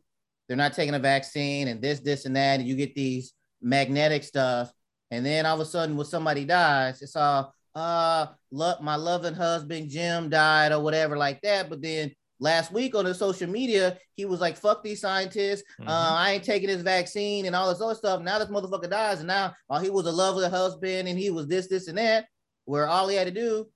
[0.47, 2.59] they're not taking a vaccine and this, this, and that.
[2.59, 4.71] And you get these magnetic stuff.
[5.11, 9.89] And then all of a sudden, when somebody dies, it's all, uh, my loving husband
[9.89, 11.69] Jim died or whatever like that.
[11.69, 15.63] But then last week on the social media, he was like, fuck these scientists.
[15.79, 15.89] Uh, mm-hmm.
[15.89, 18.21] Uh, I ain't taking this vaccine and all this other stuff.
[18.21, 19.19] Now this motherfucker dies.
[19.19, 22.25] And now oh, he was a lovely husband and he was this, this, and that,
[22.65, 23.67] where all he had to do,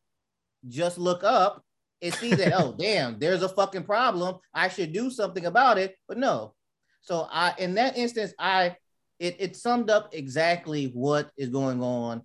[0.68, 1.64] just look up
[2.02, 4.38] and see that, oh, damn, there's a fucking problem.
[4.54, 5.96] I should do something about it.
[6.08, 6.54] But no.
[7.02, 8.78] So I in that instance, I
[9.20, 12.24] it, it summed up exactly what is going on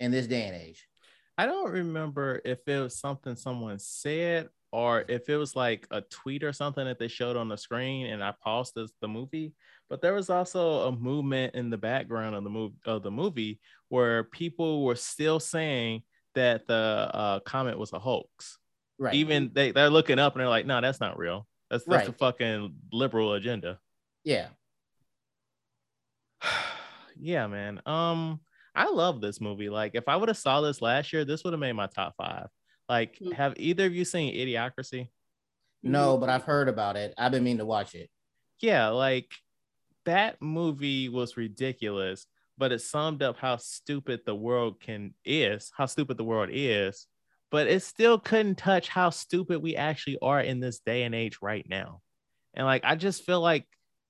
[0.00, 0.86] in this day and age.
[1.36, 6.02] I don't remember if it was something someone said or if it was like a
[6.02, 9.54] tweet or something that they showed on the screen and I paused this, the movie.
[9.88, 13.60] But there was also a movement in the background of the movie of the movie
[13.88, 16.02] where people were still saying
[16.34, 18.58] that the uh, comet was a hoax.
[18.98, 19.14] Right.
[19.14, 21.46] Even they, they're looking up and they're like, no, that's not real.
[21.70, 22.14] That's that's right.
[22.14, 23.78] a fucking liberal agenda.
[24.24, 24.48] Yeah.
[27.18, 27.80] yeah, man.
[27.86, 28.40] Um,
[28.74, 29.70] I love this movie.
[29.70, 32.14] Like, if I would have saw this last year, this would have made my top
[32.16, 32.48] five.
[32.88, 33.32] Like, mm-hmm.
[33.32, 35.08] have either of you seen Idiocracy?
[35.82, 37.14] No, but I've heard about it.
[37.16, 38.10] I've been meaning to watch it.
[38.60, 39.30] Yeah, like
[40.04, 42.26] that movie was ridiculous,
[42.56, 47.06] but it summed up how stupid the world can is, how stupid the world is,
[47.50, 51.38] but it still couldn't touch how stupid we actually are in this day and age
[51.40, 52.00] right now.
[52.54, 53.64] And like I just feel like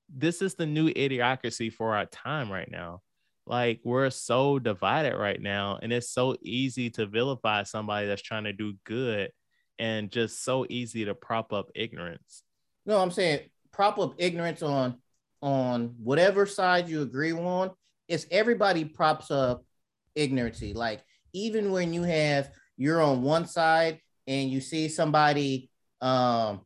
[0.09, 3.03] this is the new idiocracy for our time right now
[3.49, 8.45] like we're so divided right now and it's so easy to vilify somebody that's trying
[8.45, 9.31] to do good
[9.79, 12.43] and just so easy to prop up ignorance.
[12.87, 13.41] No i'm saying
[13.73, 14.97] prop up ignorance on
[15.41, 17.71] on whatever side you agree on.
[18.09, 19.65] It's everybody props up
[20.17, 25.71] ignorancy like even when you have you're on one side and you see somebody
[26.01, 26.61] um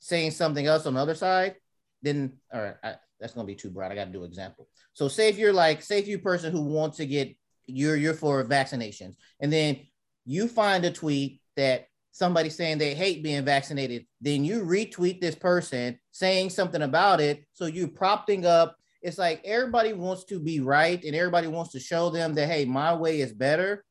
[0.00, 1.56] saying something else on the other side
[2.02, 5.08] then all right I, that's gonna be too broad i gotta do an example so
[5.08, 8.14] say if you're like, say if you're a person who wants to get you're you're
[8.14, 9.80] for vaccinations, and then
[10.26, 15.34] you find a tweet that somebody saying they hate being vaccinated, then you retweet this
[15.34, 17.44] person saying something about it.
[17.52, 18.76] So you propping up.
[19.02, 22.64] It's like everybody wants to be right and everybody wants to show them that hey,
[22.64, 23.84] my way is better.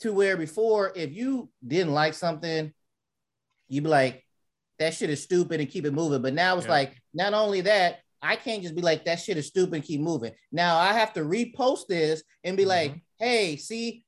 [0.00, 2.72] To where before, if you didn't like something,
[3.68, 4.24] you'd be like,
[4.78, 6.22] that shit is stupid and keep it moving.
[6.22, 6.72] But now it's yeah.
[6.72, 10.32] like, not only that, I can't just be like, that shit is stupid keep moving.
[10.52, 12.70] Now I have to repost this and be mm-hmm.
[12.70, 14.04] like, hey, see,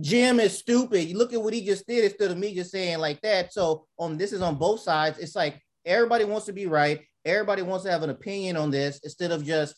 [0.00, 1.08] Jim is stupid.
[1.08, 3.52] You look at what he just did instead of me just saying like that.
[3.52, 5.18] So on this is on both sides.
[5.18, 7.02] It's like everybody wants to be right.
[7.24, 9.74] Everybody wants to have an opinion on this instead of just.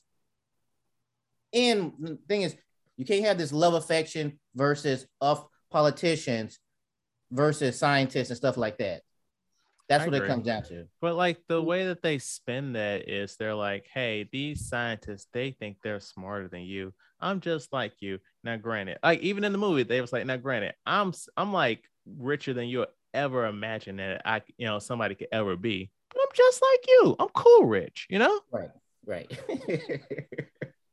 [1.53, 2.57] And the thing is,
[2.97, 6.59] you can't have this love affection versus of politicians
[7.31, 9.03] versus scientists and stuff like that.
[9.89, 10.27] That's I what agree.
[10.27, 10.87] it comes down to.
[11.01, 15.53] But like the way that they spin that is they're like, hey, these scientists, they
[15.53, 16.93] think they're smarter than you.
[17.21, 18.19] I'm just like you.
[18.43, 21.85] Now, granted, like even in the movie, they was like, now, granted, I'm I'm like
[22.19, 25.91] richer than you ever imagine that I, you know, somebody could ever be.
[26.11, 27.17] But I'm just like you.
[27.19, 28.07] I'm cool, rich.
[28.11, 28.41] You know.
[28.51, 28.71] Right.
[29.05, 29.39] Right.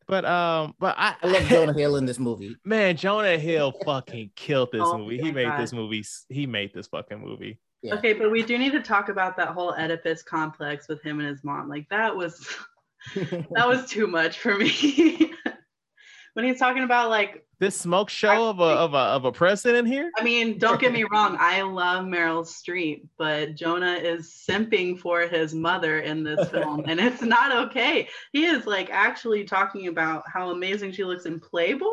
[0.07, 2.55] But um, but I, I love Jonah Hill in this movie.
[2.63, 5.17] Man, Jonah Hill fucking killed this oh, movie.
[5.17, 5.59] He made God.
[5.59, 6.03] this movie.
[6.29, 7.59] He made this fucking movie.
[7.83, 7.95] Yeah.
[7.95, 11.27] Okay, but we do need to talk about that whole Oedipus complex with him and
[11.27, 11.67] his mom.
[11.67, 12.47] Like that was
[13.15, 15.33] that was too much for me.
[16.33, 19.87] when he's talking about like this smoke show of a of a of a president
[19.87, 20.11] here.
[20.17, 25.21] I mean, don't get me wrong, I love Meryl Streep, but Jonah is simping for
[25.21, 28.07] his mother in this film, and it's not okay.
[28.31, 31.87] He is like actually talking about how amazing she looks in Playboy.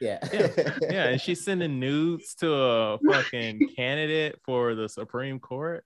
[0.00, 0.18] Yeah.
[0.32, 0.48] yeah.
[0.82, 1.04] yeah.
[1.08, 5.84] And she's sending nudes to a fucking candidate for the Supreme Court.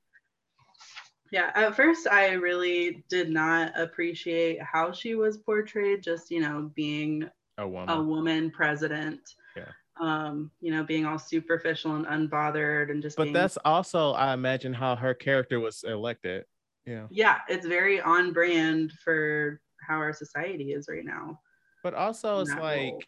[1.31, 1.51] Yeah.
[1.55, 7.29] At first, I really did not appreciate how she was portrayed, just, you know, being
[7.59, 9.21] a woman, a woman president.
[9.57, 9.65] Yeah.
[10.01, 13.17] um, you know, being all superficial and unbothered and just.
[13.17, 13.35] But being...
[13.35, 16.45] that's also, I imagine, how her character was elected.
[16.87, 17.07] Yeah.
[17.11, 21.39] Yeah, it's very on brand for how our society is right now.
[21.83, 23.03] But also, it's like, role.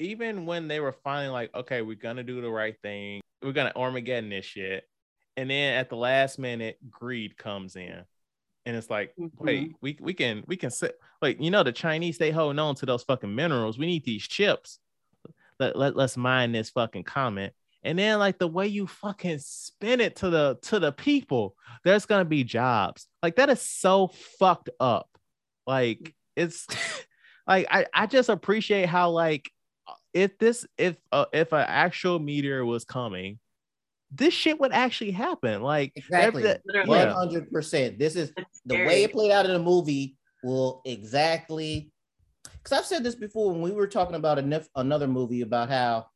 [0.00, 3.72] Even when they were finally like, okay, we're gonna do the right thing, we're gonna
[3.76, 4.88] Armageddon this shit,
[5.36, 8.02] and then at the last minute, greed comes in.
[8.66, 9.44] And it's like, mm-hmm.
[9.44, 12.74] wait, we, we can we can sit like you know the Chinese they hold on
[12.76, 13.78] to those fucking minerals.
[13.78, 14.80] We need these chips
[15.60, 20.00] let, let let's mine this fucking comet and then like the way you fucking spin
[20.00, 24.70] it to the to the people there's gonna be jobs like that is so fucked
[24.80, 25.08] up
[25.66, 26.66] like it's
[27.46, 29.52] like I, I just appreciate how like
[30.14, 33.38] if this if uh, if an actual meteor was coming
[34.12, 38.32] this shit would actually happen like exactly 100% this is
[38.66, 41.92] the way it played out in the movie will exactly
[42.62, 46.06] because I've said this before when we were talking about a, another movie about how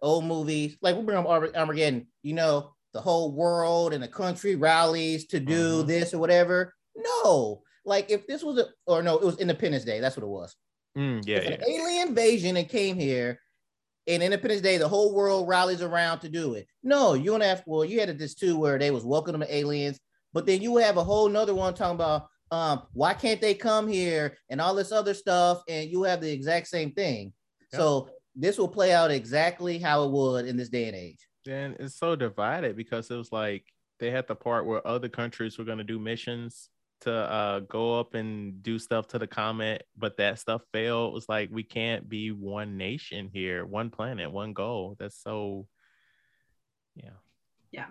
[0.00, 4.56] old movies, like we bring up Armageddon, you know, the whole world and the country
[4.56, 5.88] rallies to do mm-hmm.
[5.88, 6.74] this or whatever.
[6.96, 10.00] No, like if this was a, or no, it was Independence Day.
[10.00, 10.54] That's what it was.
[10.96, 11.50] Mm, yeah, yeah.
[11.50, 13.38] An alien invasion and came here.
[14.06, 16.66] In Independence Day, the whole world rallies around to do it.
[16.82, 17.62] No, you don't.
[17.66, 20.00] Well, you had this too, where they was welcoming the aliens,
[20.32, 23.88] but then you have a whole nother one talking about um, why can't they come
[23.88, 25.62] here and all this other stuff?
[25.68, 27.32] And you have the exact same thing.
[27.72, 27.80] Yep.
[27.80, 31.26] So this will play out exactly how it would in this day and age.
[31.48, 33.64] And it's so divided because it was like
[34.00, 36.68] they had the part where other countries were going to do missions
[37.02, 41.12] to uh, go up and do stuff to the comet, but that stuff failed.
[41.12, 44.96] It was like we can't be one nation here, one planet, one goal.
[44.98, 45.66] That's so,
[46.94, 47.10] yeah.
[47.70, 47.86] Yeah.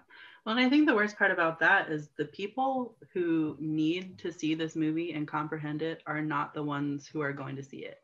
[0.45, 4.31] Well, and I think the worst part about that is the people who need to
[4.31, 7.85] see this movie and comprehend it are not the ones who are going to see
[7.85, 7.99] it.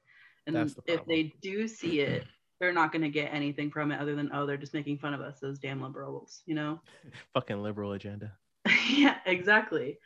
[0.45, 2.25] And the if they do see it,
[2.59, 5.13] they're not going to get anything from it other than, oh, they're just making fun
[5.13, 6.79] of us, those damn liberals, you know?
[7.33, 8.33] Fucking liberal agenda.
[8.89, 9.99] yeah, exactly.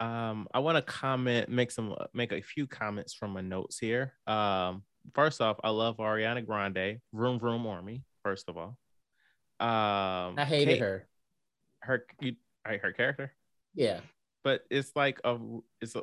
[0.00, 4.12] Um, I want to comment, make some, make a few comments from my notes here.
[4.26, 4.82] Um,
[5.14, 8.02] first off, I love Ariana Grande, Room Vroom Army.
[8.22, 8.76] First of all,
[9.60, 11.06] um, I hated Kate, her
[11.80, 13.32] her you, her character.
[13.74, 14.00] Yeah,
[14.42, 15.38] but it's like a
[15.80, 16.02] it's a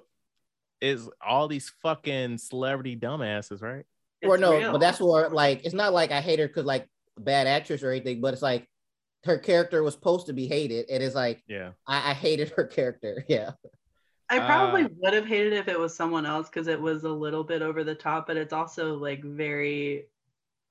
[0.80, 3.86] is all these fucking celebrity dumbasses, right?
[4.24, 4.72] or no, real.
[4.72, 6.88] but that's where like it's not like I hate her because like
[7.18, 8.68] bad actress or anything, but it's like
[9.26, 10.90] her character was supposed to be hated.
[10.90, 13.26] and It is like yeah, I, I hated her character.
[13.28, 13.52] Yeah.
[14.32, 17.10] I probably uh, would have hated if it was someone else because it was a
[17.10, 20.06] little bit over the top, but it's also like very,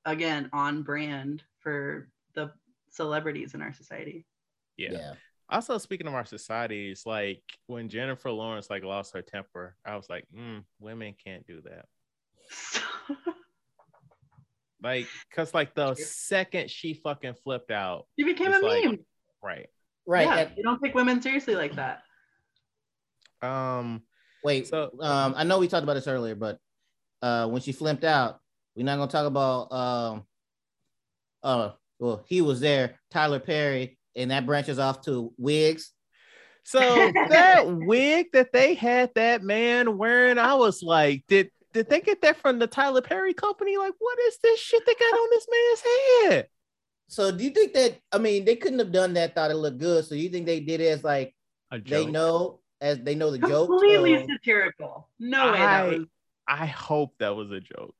[0.06, 2.50] again, on brand for the
[2.90, 4.24] celebrities in our society.
[4.78, 4.92] Yeah.
[4.92, 5.12] yeah.
[5.50, 10.08] Also, speaking of our societies, like when Jennifer Lawrence like lost her temper, I was
[10.08, 11.84] like, mm, women can't do that.
[14.82, 18.98] like, cause like the second she fucking flipped out, she became a like, meme.
[19.42, 19.66] Right.
[20.06, 20.26] Right.
[20.26, 22.04] Yeah, you don't take women seriously like that.
[23.42, 24.02] Um.
[24.42, 24.68] Wait.
[24.68, 26.58] So, um, I know we talked about this earlier, but
[27.22, 28.40] uh, when she flipped out,
[28.74, 30.24] we're not gonna talk about um.
[31.42, 32.98] Uh, well, he was there.
[33.10, 35.92] Tyler Perry and that branches off to wigs.
[36.64, 36.80] So
[37.28, 42.22] that wig that they had that man wearing, I was like, did did they get
[42.22, 43.76] that from the Tyler Perry company?
[43.76, 46.48] Like, what is this shit they got on this man's head?
[47.08, 49.78] So do you think that I mean they couldn't have done that, thought it looked
[49.78, 50.04] good.
[50.04, 51.34] So you think they did it as like
[51.86, 53.68] they know as they know the joke?
[53.68, 54.26] Completely so...
[54.32, 55.08] satirical.
[55.18, 55.58] No way.
[55.58, 56.06] I, was...
[56.46, 57.94] I hope that was a joke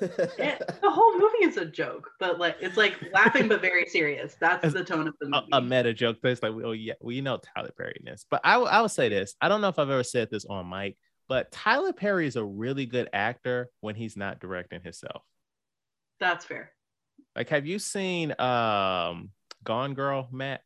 [0.00, 4.36] it, the whole movie is a joke, but like it's like laughing but very serious.
[4.40, 5.46] That's the tone of the movie.
[5.52, 6.18] A, a meta joke.
[6.22, 8.26] That's like, oh yeah, we know Tyler Perry in this.
[8.30, 9.34] But I, I would say this.
[9.40, 10.96] I don't know if I've ever said this on mic,
[11.28, 15.22] but Tyler Perry is a really good actor when he's not directing himself.
[16.20, 16.72] That's fair.
[17.34, 19.30] Like, have you seen um
[19.64, 20.62] Gone Girl, Matt?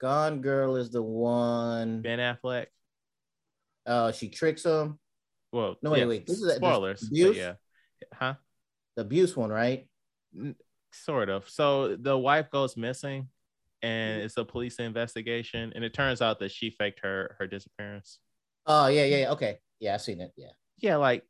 [0.00, 2.02] Gone Girl is the one.
[2.02, 2.66] Ben Affleck.
[3.86, 4.98] Uh, she tricks him.
[5.52, 6.26] Well, no, wait, yeah, wait.
[6.26, 7.02] This is spoilers.
[7.02, 7.36] Abuse?
[7.36, 7.54] Yeah.
[8.12, 8.34] Huh?
[8.96, 9.86] The abuse one, right?
[10.92, 11.48] Sort of.
[11.48, 13.28] So the wife goes missing
[13.82, 15.72] and it's a police investigation.
[15.74, 18.18] And it turns out that she faked her her disappearance.
[18.66, 19.32] Oh, yeah, yeah, yeah.
[19.32, 19.58] Okay.
[19.80, 20.32] Yeah, I've seen it.
[20.36, 20.52] Yeah.
[20.78, 21.24] Yeah, like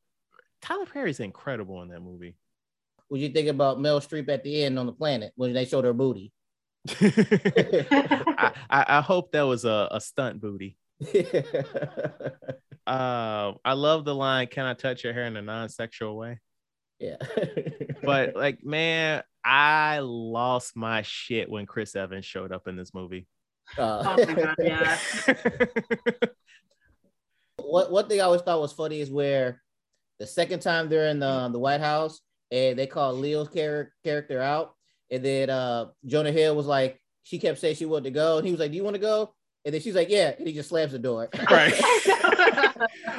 [0.62, 2.36] Tyler Perry's incredible in that movie.
[3.08, 5.84] What you think about Mel Streep at the end on the planet when they showed
[5.84, 6.32] her booty?
[6.88, 10.76] I, I, I, hope that was a, a stunt booty.
[12.86, 16.40] uh, I love the line, "Can I touch your hair in a non-sexual way?"
[16.98, 17.16] Yeah.
[18.02, 23.26] but like, man, I lost my shit when Chris Evans showed up in this movie.
[23.78, 24.98] Uh, oh my god, yeah.
[27.62, 29.62] what what thing I always thought was funny is where
[30.18, 32.20] the second time they're in the the White House
[32.50, 34.74] and they call Leo's char- character out.
[35.14, 38.44] And then uh, Jonah Hill was like, she kept saying she wanted to go, and
[38.44, 39.32] he was like, "Do you want to go?"
[39.64, 41.28] And then she's like, "Yeah," and he just slams the door.
[41.50, 41.72] Right.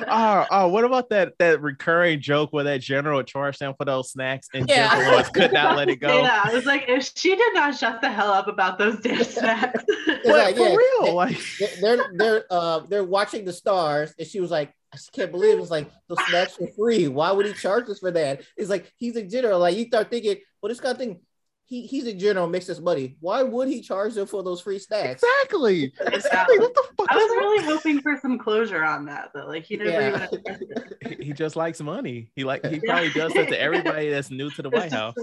[0.07, 4.11] oh, oh, what about that that recurring joke where that general charged them for those
[4.11, 4.89] snacks and yeah.
[4.89, 6.07] Jennifer Lawrence could not let it go?
[6.21, 9.23] Yeah, I was like, if she did not shut the hell up about those damn
[9.23, 9.83] snacks,
[10.25, 11.37] like, for yeah, real, they, like
[11.81, 15.71] they're they're uh they're watching the stars, and she was like, I can't believe it's
[15.71, 17.07] like the snacks are free.
[17.07, 18.41] Why would he charge us for that?
[18.55, 19.59] It's like he's a general.
[19.59, 21.19] Like you start thinking, well, this kind of thing
[21.67, 23.17] he, he's a general makes us money.
[23.19, 25.23] Why would he charge them for those free snacks?
[25.23, 25.91] Exactly.
[25.99, 26.59] Exactly.
[26.59, 27.07] What the fuck?
[27.09, 29.47] I was really hoping for some closure on that, though.
[29.47, 30.27] Like he never yeah.
[30.31, 31.21] even.
[31.21, 32.31] he just likes money.
[32.35, 35.15] He like he probably does that to everybody that's new to the White House.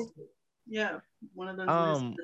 [0.66, 0.98] Yeah,
[1.34, 1.68] one of those.
[1.68, 2.16] Um,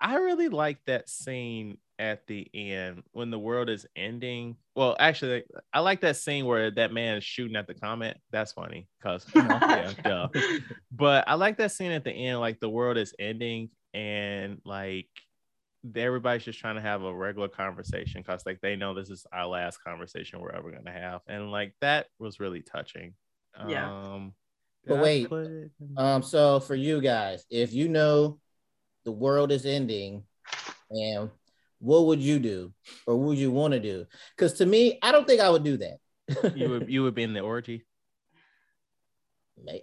[0.00, 4.56] I really like that scene at the end when the world is ending.
[4.74, 8.18] Well, actually, I like that scene where that man is shooting at the comet.
[8.32, 10.28] That's funny because yeah, duh.
[10.90, 15.08] But I like that scene at the end, like the world is ending and like
[15.94, 19.46] everybody's just trying to have a regular conversation because like they know this is our
[19.46, 23.12] last conversation we're ever gonna have, and like that was really touching.
[23.68, 23.90] Yeah.
[23.90, 24.32] Um,
[24.86, 25.28] but wait,
[25.98, 28.38] um, so for you guys, if you know
[29.04, 30.22] the world is ending
[30.90, 31.30] and
[31.80, 32.72] what would you do
[33.06, 34.06] or would you want to do?
[34.36, 35.98] Because to me, I don't think I would do that.
[36.54, 37.84] you would you would be in the orgy.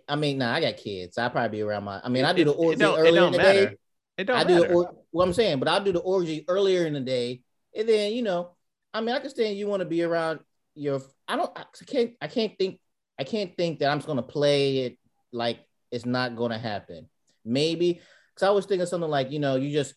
[0.07, 1.17] I mean, nah, I got kids.
[1.17, 1.99] I'd probably be around my.
[2.03, 3.65] I mean, I do the orgy earlier in the matter.
[3.67, 3.75] day.
[4.17, 4.67] It don't I do matter.
[4.69, 7.41] the what I'm saying, but I'll do the orgy earlier in the day,
[7.75, 8.51] and then you know,
[8.93, 9.57] I mean, I can stand.
[9.57, 10.39] You want to be around
[10.75, 11.01] your.
[11.27, 11.51] I don't.
[11.55, 12.13] I can't.
[12.21, 12.79] I can't think.
[13.19, 14.97] I can't think that I'm just gonna play it
[15.31, 15.59] like
[15.91, 17.07] it's not gonna happen.
[17.45, 18.01] Maybe
[18.33, 19.93] because I was thinking something like you know, you just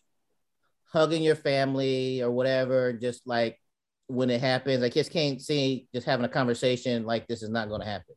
[0.91, 3.59] hugging your family or whatever, just like
[4.07, 4.83] when it happens.
[4.83, 8.15] I just can't see just having a conversation like this is not going to happen.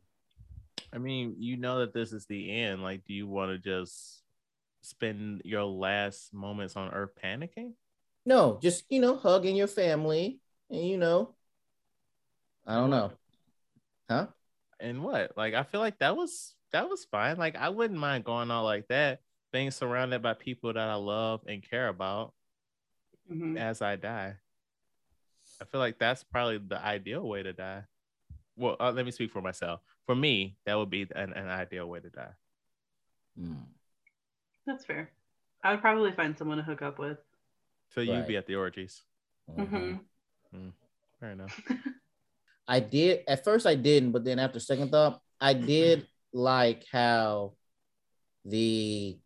[0.93, 2.83] I mean, you know that this is the end.
[2.83, 4.21] Like, do you want to just
[4.81, 7.73] spend your last moments on Earth panicking?
[8.25, 11.35] No, just you know, hugging your family, and you know,
[12.65, 13.11] I don't know,
[14.09, 14.27] huh?
[14.79, 15.37] And what?
[15.37, 17.37] Like, I feel like that was that was fine.
[17.37, 19.19] Like, I wouldn't mind going out like that,
[19.53, 22.33] being surrounded by people that I love and care about
[23.31, 23.57] mm-hmm.
[23.57, 24.35] as I die.
[25.61, 27.83] I feel like that's probably the ideal way to die.
[28.57, 29.81] Well, uh, let me speak for myself.
[30.05, 32.33] For me, that would be an, an ideal way to die.
[33.39, 33.63] Mm.
[34.65, 35.11] That's fair.
[35.63, 37.17] I would probably find someone to hook up with.
[37.93, 39.01] So you'd be at the orgies.
[39.57, 39.95] Mm-hmm.
[40.55, 40.71] Mm.
[41.19, 41.59] Fair enough.
[42.67, 47.53] I did at first I didn't, but then after second thought, I did like how
[48.43, 49.17] the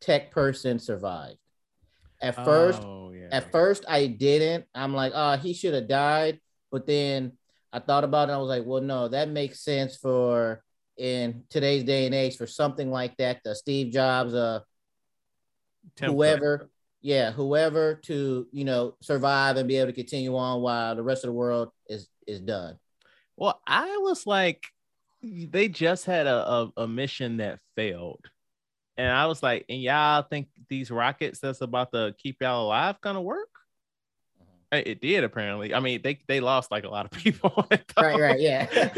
[0.00, 1.38] tech person survived.
[2.22, 3.28] At first, oh, yeah.
[3.32, 4.64] at first I didn't.
[4.74, 6.40] I'm like, oh, he should have died.
[6.70, 7.32] But then
[7.72, 8.32] I thought about it.
[8.32, 10.62] I was like, well, no, that makes sense for
[10.96, 13.40] in today's day and age for something like that.
[13.44, 14.60] The Steve Jobs, uh,
[16.00, 16.70] whoever,
[17.00, 21.24] yeah, whoever to you know survive and be able to continue on while the rest
[21.24, 22.78] of the world is is done.
[23.36, 24.64] Well, I was like,
[25.22, 28.26] they just had a, a, a mission that failed
[28.96, 33.00] and I was like, and y'all think these rockets that's about to keep y'all alive
[33.00, 33.48] gonna work?
[34.40, 34.88] Mm-hmm.
[34.88, 35.74] It did apparently.
[35.74, 37.66] I mean, they they lost like a lot of people.
[37.70, 38.66] right, right, yeah.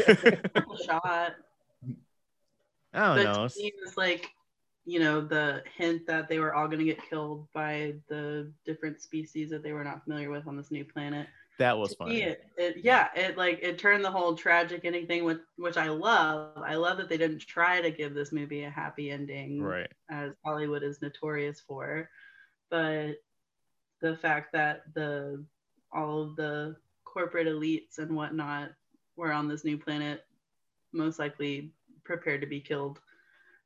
[0.85, 1.35] shot.
[2.93, 3.47] I don't know.
[3.55, 4.29] It was like,
[4.85, 9.49] you know, the hint that they were all gonna get killed by the different species
[9.49, 11.27] that they were not familiar with on this new planet.
[11.57, 12.21] That was funny.
[12.21, 15.89] It, it, yeah, it like it turned the whole tragic ending thing, with which I
[15.89, 16.57] love.
[16.57, 19.91] I love that they didn't try to give this movie a happy ending, right?
[20.09, 22.09] As Hollywood is notorious for,
[22.69, 23.13] but
[24.01, 25.45] the fact that the
[25.93, 26.75] all of the
[27.05, 28.71] corporate elites and whatnot
[29.15, 30.25] were on this new planet,
[30.91, 31.71] most likely
[32.03, 32.99] prepared to be killed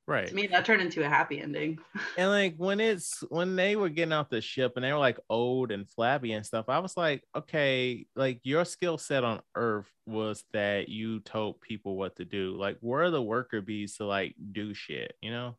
[0.10, 0.28] Right.
[0.28, 1.78] To me, that turned into a happy ending.
[2.18, 5.20] and like when it's when they were getting off the ship and they were like
[5.30, 9.92] old and flabby and stuff, I was like, okay, like your skill set on Earth
[10.08, 12.58] was that you told people what to do.
[12.58, 15.56] Like, where are the worker bees to like do shit, you know?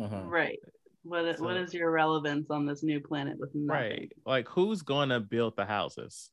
[0.00, 0.22] Uh-huh.
[0.26, 0.58] Right.
[1.04, 3.68] What so, what is your relevance on this new planet with nothing?
[3.68, 4.12] Right.
[4.26, 6.30] Like, who's going to build the houses?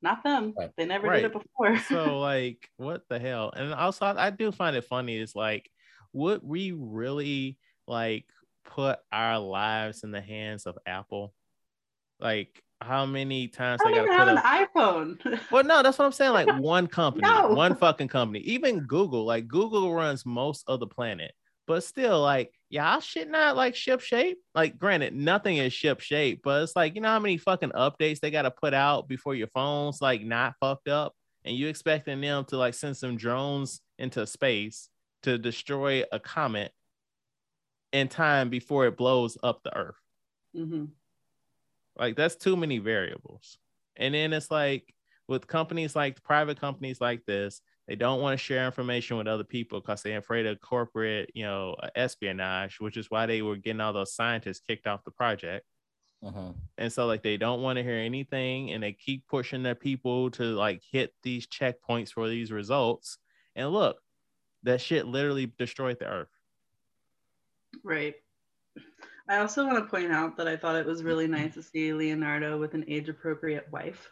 [0.00, 0.54] Not them.
[0.56, 0.70] Right.
[0.78, 1.16] They never right.
[1.16, 1.78] did it before.
[1.80, 3.52] so like, what the hell?
[3.54, 5.18] And also, I, I do find it funny.
[5.18, 5.70] Is like
[6.14, 8.24] would we really like
[8.64, 11.34] put our lives in the hands of Apple?
[12.20, 15.40] Like how many times I don't even have an iPhone.
[15.50, 16.32] well, no, that's what I'm saying.
[16.32, 17.48] Like one company, no.
[17.48, 18.40] one fucking company.
[18.40, 21.32] Even Google, like Google runs most of the planet,
[21.66, 24.38] but still, like y'all shit not like ship shape.
[24.54, 28.20] Like, granted, nothing is ship shape, but it's like you know how many fucking updates
[28.20, 31.12] they got to put out before your phone's like not fucked up,
[31.44, 34.88] and you expecting them to like send some drones into space
[35.24, 36.72] to destroy a comet
[37.92, 40.00] in time before it blows up the earth.
[40.56, 40.86] Mm-hmm.
[41.98, 43.58] Like that's too many variables.
[43.96, 44.94] And then it's like
[45.28, 49.44] with companies like private companies like this, they don't want to share information with other
[49.44, 53.80] people because they're afraid of corporate, you know, espionage, which is why they were getting
[53.80, 55.66] all those scientists kicked off the project.
[56.24, 56.52] Uh-huh.
[56.78, 60.30] And so, like, they don't want to hear anything, and they keep pushing their people
[60.32, 63.18] to like hit these checkpoints for these results.
[63.54, 63.98] And look,
[64.64, 66.28] that shit literally destroyed the earth.
[67.82, 68.14] Right.
[69.28, 71.92] I also want to point out that I thought it was really nice to see
[71.92, 74.10] Leonardo with an age appropriate wife.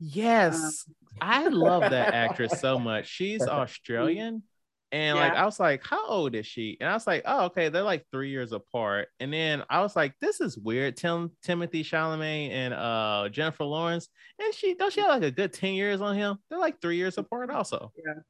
[0.00, 0.86] Yes.
[0.86, 3.08] Um, I love that actress so much.
[3.08, 4.42] She's Australian.
[4.90, 5.22] And yeah.
[5.22, 6.78] like I was like, how old is she?
[6.80, 9.08] And I was like, oh, okay, they're like three years apart.
[9.20, 10.96] And then I was like, this is weird.
[10.96, 14.08] Tim Timothée Chalamet and uh Jennifer Lawrence.
[14.38, 16.38] And she don't she have like a good 10 years on him?
[16.48, 17.92] They're like three years apart also.
[17.98, 18.22] Yeah.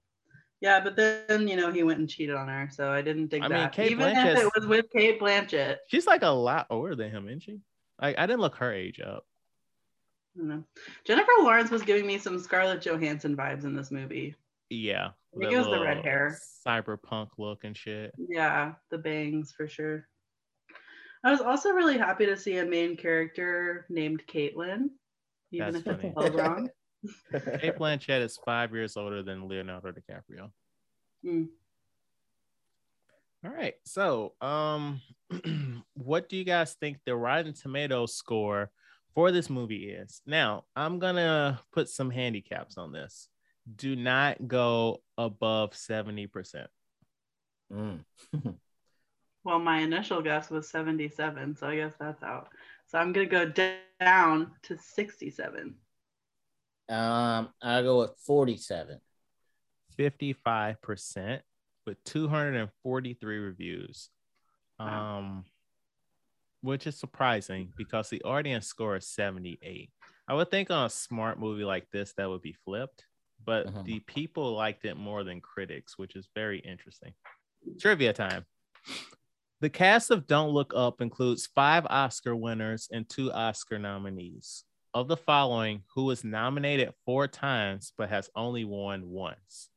[0.60, 3.44] Yeah, but then you know he went and cheated on her, so I didn't think
[3.44, 3.54] I that.
[3.54, 7.10] Mean, Kate Even if it was with Cate Blanchett, she's like a lot older than
[7.10, 7.60] him, isn't she?
[8.00, 9.24] Like I didn't look her age up.
[10.34, 10.64] know.
[11.04, 14.34] Jennifer Lawrence was giving me some Scarlett Johansson vibes in this movie.
[14.70, 18.12] Yeah, I think it was the red hair, cyberpunk look and shit.
[18.18, 20.08] Yeah, the bangs for sure.
[21.24, 24.90] I was also really happy to see a main character named Caitlin,
[25.52, 26.08] even That's if funny.
[26.08, 26.70] it's spelled wrong.
[27.32, 30.50] Cate Blanchett is five years older than Leonardo DiCaprio.
[31.24, 31.48] Mm.
[33.44, 33.74] All right.
[33.84, 35.00] So, um,
[35.94, 38.70] what do you guys think the Rotten Tomatoes score
[39.14, 40.22] for this movie is?
[40.26, 43.28] Now, I'm gonna put some handicaps on this.
[43.76, 46.66] Do not go above 70%.
[47.72, 48.00] Mm.
[49.44, 52.48] well, my initial guess was 77, so I guess that's out.
[52.86, 53.52] So I'm gonna go
[54.00, 55.74] down to 67.
[56.88, 59.00] Um, I'll go with 47.
[59.98, 61.40] 55%
[61.86, 64.10] with 243 reviews.
[64.78, 65.44] Um,
[66.60, 69.90] which is surprising because the audience score is 78.
[70.28, 73.04] I would think on a smart movie like this that would be flipped,
[73.44, 73.82] but uh-huh.
[73.84, 77.12] the people liked it more than critics, which is very interesting.
[77.80, 78.44] Trivia time.
[79.60, 84.64] The cast of Don't Look Up includes five Oscar winners and two Oscar nominees
[85.00, 89.70] of the following who was nominated four times but has only won once?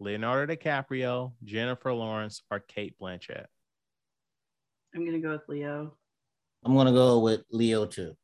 [0.00, 3.44] Leonardo DiCaprio, Jennifer Lawrence, or Cate Blanchett?
[4.94, 5.94] I'm gonna go with Leo.
[6.64, 8.16] I'm gonna go with Leo too.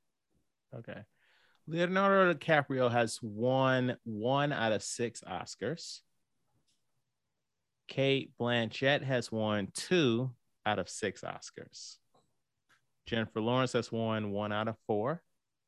[0.74, 1.00] Okay.
[1.66, 6.00] Leonardo DiCaprio has won one out of six Oscars.
[7.88, 10.30] Cate Blanchett has won two
[10.64, 11.96] out of six Oscars.
[13.06, 15.22] Jennifer Lawrence has won one out of four.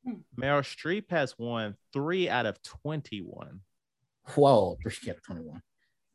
[0.05, 0.13] Hmm.
[0.39, 3.61] Meryl Streep has won three out of 21.
[4.35, 5.61] Whoa, three out of 21.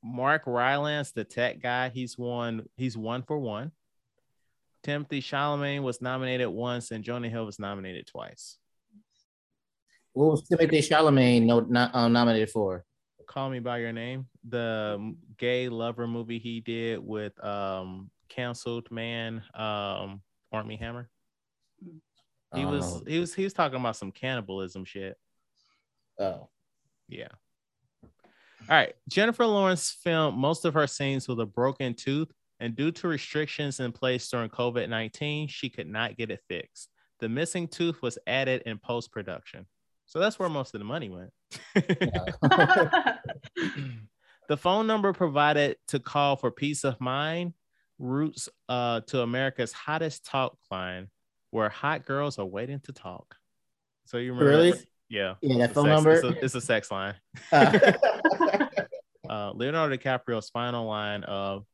[0.03, 3.73] Mark Rylance, the tech guy, he's won, he's one for one.
[4.85, 8.59] Timothée Chalamet was nominated once, and Jonah Hill was nominated twice.
[10.13, 12.85] What was Timothée Chalamet no, not, um, nominated for?
[13.27, 19.43] Call Me by Your Name, the gay lover movie he did with um canceled man
[19.55, 20.23] um
[20.53, 21.11] Armie Hammer.
[22.55, 25.17] He was he was he was talking about some cannibalism shit.
[26.19, 26.49] Oh.
[27.09, 27.29] Yeah.
[28.03, 28.95] All right.
[29.09, 33.81] Jennifer Lawrence filmed most of her scenes with a broken tooth, and due to restrictions
[33.81, 36.89] in place during COVID 19, she could not get it fixed.
[37.21, 39.67] The missing tooth was added in post production.
[40.07, 41.31] So that's where most of the money went.
[44.49, 47.55] the phone number provided to call for peace of mind
[47.99, 51.09] routes uh, to America's hottest talk line
[51.57, 53.35] where hot girls are waiting to talk.
[54.05, 54.51] So you remember?
[54.51, 54.71] Really?
[54.73, 54.85] That?
[55.09, 55.35] Yeah.
[55.41, 56.13] Yeah, that phone sex, number.
[56.13, 57.15] It's a, it's a, sex line.
[57.53, 57.93] Uh.
[59.31, 61.65] uh, Leonardo DiCaprio's final line of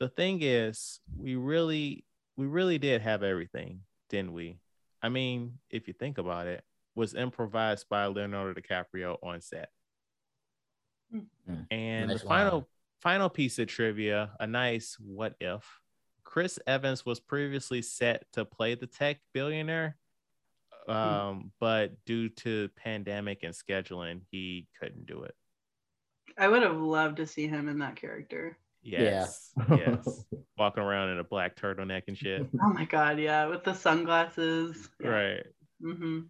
[0.00, 2.04] the thing is, we really,
[2.36, 4.58] we really did have everything, didn't we?
[5.00, 6.64] I mean, if you think about it,
[6.96, 9.68] was improvised by Leonardo DiCaprio on set.
[11.14, 11.66] Mm.
[11.70, 12.66] And nice the final line.
[13.00, 15.64] final piece of trivia, a nice what if
[16.28, 19.96] Chris Evans was previously set to play the tech billionaire,
[20.84, 20.92] hmm.
[20.92, 25.34] um, but due to pandemic and scheduling, he couldn't do it.
[26.36, 28.58] I would have loved to see him in that character.
[28.82, 29.52] Yes.
[29.70, 29.76] Yeah.
[29.86, 30.24] yes.
[30.58, 32.46] Walking around in a black turtleneck and shit.
[32.62, 34.90] Oh my god, yeah, with the sunglasses.
[35.02, 35.08] Yeah.
[35.08, 35.46] Right.
[35.82, 36.20] Mm-hmm.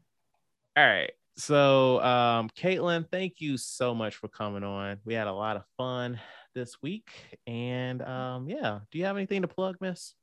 [0.76, 1.10] All right.
[1.36, 4.98] So, um, Kaitlyn, thank you so much for coming on.
[5.04, 6.20] We had a lot of fun
[6.58, 7.08] this week.
[7.46, 10.14] And um, yeah, do you have anything to plug, Miss?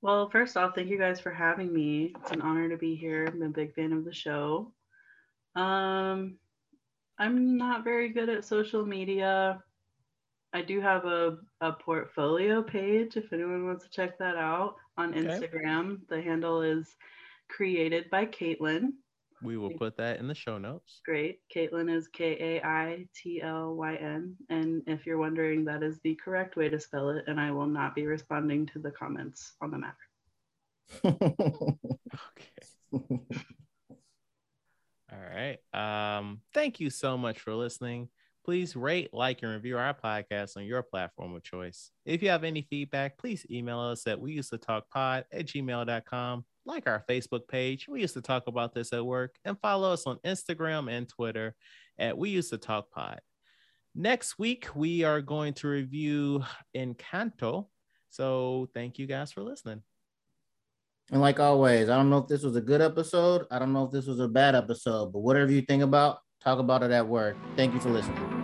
[0.00, 2.14] Well, first off, thank you guys for having me.
[2.20, 3.26] It's an honor to be here.
[3.26, 4.72] I'm a big fan of the show.
[5.54, 6.36] Um,
[7.18, 9.62] I'm not very good at social media.
[10.52, 15.10] I do have a, a portfolio page if anyone wants to check that out on
[15.10, 15.20] okay.
[15.22, 15.98] Instagram.
[16.08, 16.96] The handle is
[17.48, 18.92] created by Caitlin.
[19.42, 21.00] We will put that in the show notes.
[21.04, 21.40] Great.
[21.54, 24.36] Kaitlyn is K A I T L Y N.
[24.48, 27.24] And if you're wondering, that is the correct way to spell it.
[27.26, 29.96] And I will not be responding to the comments on the matter.
[31.04, 31.78] okay.
[35.10, 35.58] All right.
[35.72, 38.08] Um, thank you so much for listening.
[38.44, 41.90] Please rate, like, and review our podcast on your platform of choice.
[42.06, 45.46] If you have any feedback, please email us at we used to talk pod at
[45.46, 46.44] gmail.com.
[46.68, 47.88] Like our Facebook page.
[47.88, 51.56] We used to talk about this at work and follow us on Instagram and Twitter
[51.98, 53.20] at we used to talk pod.
[53.94, 56.44] Next week, we are going to review
[56.76, 57.68] Encanto.
[58.10, 59.82] So thank you guys for listening.
[61.10, 63.46] And like always, I don't know if this was a good episode.
[63.50, 66.58] I don't know if this was a bad episode, but whatever you think about, talk
[66.58, 67.34] about it at work.
[67.56, 68.37] Thank you for listening.